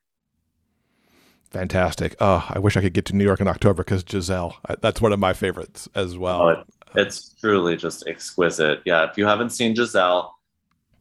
Fantastic. 1.52 2.16
Oh, 2.20 2.48
I 2.50 2.60
wish 2.60 2.78
I 2.78 2.82
could 2.82 2.94
get 2.94 3.06
to 3.06 3.16
New 3.16 3.26
York 3.26 3.42
in 3.42 3.48
October 3.48 3.84
because 3.84 4.04
Giselle, 4.10 4.58
that's 4.80 5.02
one 5.02 5.12
of 5.12 5.20
my 5.20 5.34
favorites 5.34 5.88
as 5.94 6.18
well. 6.18 6.42
Oh, 6.42 6.64
It's 6.96 7.34
truly 7.36 7.76
just 7.76 8.08
exquisite. 8.08 8.82
Yeah, 8.86 9.10
if 9.10 9.18
you 9.18 9.26
haven't 9.26 9.50
seen 9.52 9.76
Giselle, 9.76 10.34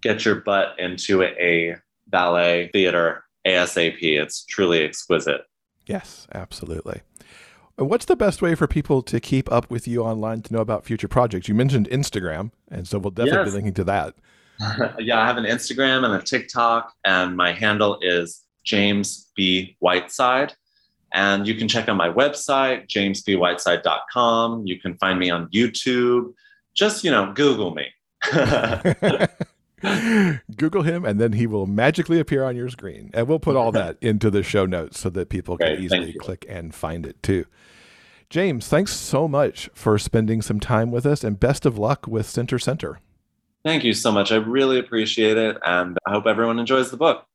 get 0.02 0.24
your 0.24 0.36
butt 0.36 0.74
into 0.78 1.22
a 1.22 1.76
ballet 2.08 2.68
theater 2.72 3.24
ASAP. 3.46 3.98
It's 4.02 4.44
truly 4.44 4.82
exquisite. 4.84 5.42
Yes, 5.86 6.26
absolutely. 6.34 7.02
What's 7.80 8.04
the 8.04 8.14
best 8.14 8.42
way 8.42 8.54
for 8.54 8.66
people 8.66 9.00
to 9.00 9.18
keep 9.20 9.50
up 9.50 9.70
with 9.70 9.88
you 9.88 10.02
online 10.02 10.42
to 10.42 10.52
know 10.52 10.60
about 10.60 10.84
future 10.84 11.08
projects? 11.08 11.48
You 11.48 11.54
mentioned 11.54 11.88
Instagram, 11.88 12.50
and 12.70 12.86
so 12.86 12.98
we'll 12.98 13.10
definitely 13.10 13.38
yes. 13.38 13.48
be 13.48 13.54
linking 13.54 13.74
to 13.74 13.84
that. 13.84 14.14
yeah, 14.98 15.18
I 15.18 15.26
have 15.26 15.38
an 15.38 15.46
Instagram 15.46 16.04
and 16.04 16.12
a 16.12 16.20
TikTok, 16.20 16.92
and 17.06 17.34
my 17.34 17.52
handle 17.52 17.98
is 18.02 18.42
James 18.64 19.30
B. 19.34 19.78
Whiteside. 19.78 20.52
And 21.14 21.48
you 21.48 21.54
can 21.54 21.68
check 21.68 21.88
out 21.88 21.96
my 21.96 22.10
website, 22.10 22.86
jamesbwhiteside.com. 22.88 24.66
You 24.66 24.78
can 24.78 24.98
find 24.98 25.18
me 25.18 25.30
on 25.30 25.48
YouTube. 25.48 26.34
Just, 26.74 27.02
you 27.02 27.10
know, 27.10 27.32
Google 27.32 27.74
me. 27.74 27.86
Google 30.56 30.82
him, 30.82 31.06
and 31.06 31.18
then 31.18 31.32
he 31.32 31.46
will 31.46 31.66
magically 31.66 32.20
appear 32.20 32.44
on 32.44 32.56
your 32.56 32.68
screen. 32.68 33.10
And 33.14 33.26
we'll 33.26 33.38
put 33.38 33.56
all 33.56 33.72
that 33.72 33.96
into 34.02 34.30
the 34.30 34.42
show 34.42 34.66
notes 34.66 35.00
so 35.00 35.08
that 35.08 35.30
people 35.30 35.56
can 35.56 35.68
Great, 35.68 35.80
easily 35.80 36.12
click 36.12 36.44
and 36.46 36.74
find 36.74 37.06
it 37.06 37.22
too. 37.22 37.46
James, 38.30 38.66
thanks 38.68 38.94
so 38.94 39.26
much 39.26 39.68
for 39.74 39.98
spending 39.98 40.40
some 40.40 40.60
time 40.60 40.92
with 40.92 41.04
us, 41.04 41.24
and 41.24 41.40
best 41.40 41.66
of 41.66 41.76
luck 41.76 42.06
with 42.06 42.26
Center 42.26 42.60
Center. 42.60 43.00
Thank 43.64 43.82
you 43.82 43.92
so 43.92 44.12
much. 44.12 44.30
I 44.30 44.36
really 44.36 44.78
appreciate 44.78 45.36
it, 45.36 45.58
and 45.66 45.98
I 46.06 46.12
hope 46.12 46.26
everyone 46.26 46.60
enjoys 46.60 46.92
the 46.92 46.96
book. 46.96 47.26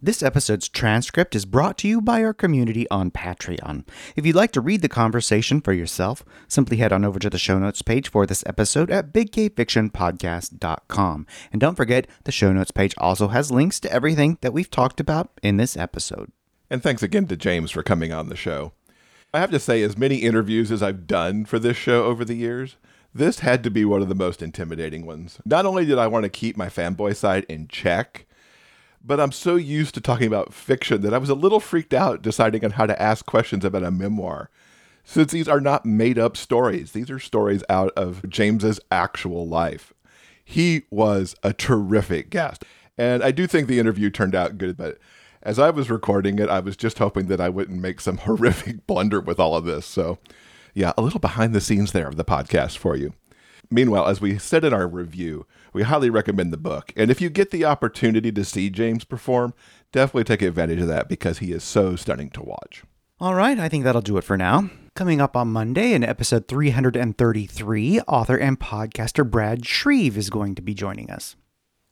This 0.00 0.22
episode's 0.22 0.70
transcript 0.70 1.36
is 1.36 1.44
brought 1.44 1.76
to 1.78 1.86
you 1.86 2.00
by 2.00 2.24
our 2.24 2.32
community 2.32 2.88
on 2.88 3.10
Patreon. 3.10 3.86
If 4.16 4.24
you'd 4.24 4.34
like 4.34 4.52
to 4.52 4.62
read 4.62 4.80
the 4.80 4.88
conversation 4.88 5.60
for 5.60 5.74
yourself, 5.74 6.24
simply 6.48 6.78
head 6.78 6.94
on 6.94 7.04
over 7.04 7.18
to 7.18 7.28
the 7.28 7.36
show 7.36 7.58
notes 7.58 7.82
page 7.82 8.10
for 8.10 8.24
this 8.24 8.42
episode 8.46 8.90
at 8.90 9.12
biggayfictionpodcast.com. 9.12 11.26
And 11.52 11.60
don't 11.60 11.76
forget, 11.76 12.06
the 12.24 12.32
show 12.32 12.54
notes 12.54 12.70
page 12.70 12.94
also 12.96 13.28
has 13.28 13.52
links 13.52 13.78
to 13.80 13.92
everything 13.92 14.38
that 14.40 14.54
we've 14.54 14.70
talked 14.70 15.00
about 15.00 15.30
in 15.42 15.58
this 15.58 15.76
episode. 15.76 16.32
And 16.70 16.82
thanks 16.82 17.02
again 17.02 17.26
to 17.26 17.36
James 17.36 17.70
for 17.70 17.82
coming 17.82 18.14
on 18.14 18.30
the 18.30 18.36
show. 18.36 18.72
I 19.32 19.38
have 19.40 19.50
to 19.52 19.60
say, 19.60 19.82
as 19.82 19.96
many 19.96 20.16
interviews 20.16 20.72
as 20.72 20.82
I've 20.82 21.06
done 21.06 21.44
for 21.44 21.58
this 21.58 21.76
show 21.76 22.04
over 22.04 22.24
the 22.24 22.34
years, 22.34 22.76
this 23.14 23.40
had 23.40 23.62
to 23.62 23.70
be 23.70 23.84
one 23.84 24.02
of 24.02 24.08
the 24.08 24.14
most 24.14 24.42
intimidating 24.42 25.06
ones. 25.06 25.38
Not 25.44 25.66
only 25.66 25.84
did 25.84 25.98
I 25.98 26.08
want 26.08 26.24
to 26.24 26.28
keep 26.28 26.56
my 26.56 26.68
fanboy 26.68 27.14
side 27.14 27.46
in 27.48 27.68
check, 27.68 28.26
but 29.04 29.20
I'm 29.20 29.32
so 29.32 29.56
used 29.56 29.94
to 29.94 30.00
talking 30.00 30.26
about 30.26 30.52
fiction 30.52 31.00
that 31.02 31.14
I 31.14 31.18
was 31.18 31.30
a 31.30 31.34
little 31.34 31.60
freaked 31.60 31.94
out 31.94 32.22
deciding 32.22 32.64
on 32.64 32.72
how 32.72 32.86
to 32.86 33.00
ask 33.00 33.24
questions 33.24 33.64
about 33.64 33.84
a 33.84 33.90
memoir. 33.90 34.50
Since 35.04 35.32
these 35.32 35.48
are 35.48 35.60
not 35.60 35.86
made 35.86 36.18
up 36.18 36.36
stories, 36.36 36.92
these 36.92 37.10
are 37.10 37.18
stories 37.18 37.64
out 37.68 37.92
of 37.96 38.28
James's 38.28 38.80
actual 38.90 39.48
life. 39.48 39.92
He 40.44 40.82
was 40.90 41.34
a 41.42 41.52
terrific 41.52 42.30
guest. 42.30 42.64
And 42.98 43.22
I 43.22 43.30
do 43.30 43.46
think 43.46 43.66
the 43.66 43.78
interview 43.78 44.10
turned 44.10 44.34
out 44.34 44.58
good, 44.58 44.76
but 44.76 44.98
as 45.42 45.58
I 45.58 45.70
was 45.70 45.90
recording 45.90 46.38
it, 46.38 46.48
I 46.48 46.60
was 46.60 46.76
just 46.76 46.98
hoping 46.98 47.26
that 47.26 47.40
I 47.40 47.48
wouldn't 47.48 47.80
make 47.80 48.00
some 48.00 48.16
horrific 48.26 48.86
blunder 48.86 49.20
with 49.20 49.40
all 49.40 49.56
of 49.56 49.64
this. 49.64 49.86
So, 49.86 50.18
yeah, 50.74 50.92
a 50.96 51.02
little 51.02 51.20
behind 51.20 51.54
the 51.54 51.60
scenes 51.60 51.92
there 51.92 52.08
of 52.08 52.16
the 52.16 52.24
podcast 52.24 52.76
for 52.76 52.96
you. 52.96 53.12
Meanwhile, 53.72 54.08
as 54.08 54.20
we 54.20 54.36
said 54.36 54.64
in 54.64 54.74
our 54.74 54.88
review, 54.88 55.46
we 55.72 55.84
highly 55.84 56.10
recommend 56.10 56.52
the 56.52 56.56
book. 56.56 56.92
And 56.96 57.08
if 57.08 57.20
you 57.20 57.30
get 57.30 57.52
the 57.52 57.64
opportunity 57.64 58.32
to 58.32 58.44
see 58.44 58.68
James 58.68 59.04
perform, 59.04 59.54
definitely 59.92 60.24
take 60.24 60.42
advantage 60.42 60.80
of 60.80 60.88
that 60.88 61.08
because 61.08 61.38
he 61.38 61.52
is 61.52 61.62
so 61.62 61.94
stunning 61.94 62.30
to 62.30 62.42
watch. 62.42 62.82
All 63.20 63.34
right, 63.34 63.58
I 63.60 63.68
think 63.68 63.84
that'll 63.84 64.00
do 64.00 64.16
it 64.16 64.24
for 64.24 64.36
now. 64.36 64.70
Coming 64.96 65.20
up 65.20 65.36
on 65.36 65.52
Monday 65.52 65.92
in 65.92 66.02
episode 66.02 66.48
333, 66.48 68.00
author 68.00 68.36
and 68.36 68.58
podcaster 68.58 69.28
Brad 69.28 69.64
Shreve 69.64 70.18
is 70.18 70.30
going 70.30 70.56
to 70.56 70.62
be 70.62 70.74
joining 70.74 71.10
us. 71.10 71.36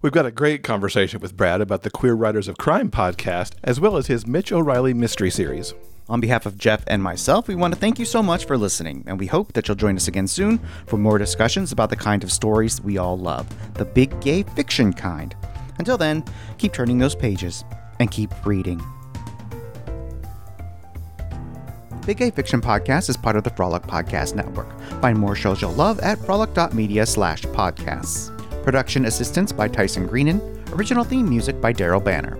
We've 0.00 0.12
got 0.12 0.26
a 0.26 0.30
great 0.30 0.62
conversation 0.62 1.18
with 1.18 1.36
Brad 1.36 1.60
about 1.60 1.82
the 1.82 1.90
Queer 1.90 2.14
Writers 2.14 2.46
of 2.46 2.56
Crime 2.56 2.88
podcast, 2.88 3.54
as 3.64 3.80
well 3.80 3.96
as 3.96 4.06
his 4.06 4.28
Mitch 4.28 4.52
O'Reilly 4.52 4.94
mystery 4.94 5.28
series. 5.28 5.74
On 6.08 6.20
behalf 6.20 6.46
of 6.46 6.56
Jeff 6.56 6.84
and 6.86 7.02
myself, 7.02 7.48
we 7.48 7.56
want 7.56 7.74
to 7.74 7.80
thank 7.80 7.98
you 7.98 8.04
so 8.04 8.22
much 8.22 8.44
for 8.44 8.56
listening, 8.56 9.02
and 9.08 9.18
we 9.18 9.26
hope 9.26 9.54
that 9.54 9.66
you'll 9.66 9.76
join 9.76 9.96
us 9.96 10.06
again 10.06 10.28
soon 10.28 10.60
for 10.86 10.98
more 10.98 11.18
discussions 11.18 11.72
about 11.72 11.90
the 11.90 11.96
kind 11.96 12.22
of 12.22 12.30
stories 12.30 12.80
we 12.80 12.96
all 12.96 13.18
love 13.18 13.48
the 13.74 13.84
big 13.84 14.20
gay 14.20 14.44
fiction 14.44 14.92
kind. 14.92 15.34
Until 15.80 15.98
then, 15.98 16.22
keep 16.58 16.72
turning 16.72 16.98
those 16.98 17.16
pages 17.16 17.64
and 17.98 18.08
keep 18.08 18.30
reading. 18.46 18.80
Big 22.06 22.18
Gay 22.18 22.30
Fiction 22.30 22.60
Podcast 22.60 23.10
is 23.10 23.16
part 23.16 23.34
of 23.34 23.42
the 23.42 23.50
Frolic 23.50 23.82
Podcast 23.82 24.36
Network. 24.36 24.80
Find 25.02 25.18
more 25.18 25.34
shows 25.34 25.60
you'll 25.60 25.72
love 25.72 25.98
at 25.98 26.24
frolic.media 26.24 27.04
slash 27.04 27.42
podcasts. 27.42 28.37
Production 28.68 29.06
assistance 29.06 29.50
by 29.50 29.66
Tyson 29.66 30.06
Greenan. 30.06 30.42
Original 30.74 31.02
theme 31.02 31.26
music 31.26 31.58
by 31.58 31.72
Daryl 31.72 32.04
Banner. 32.04 32.36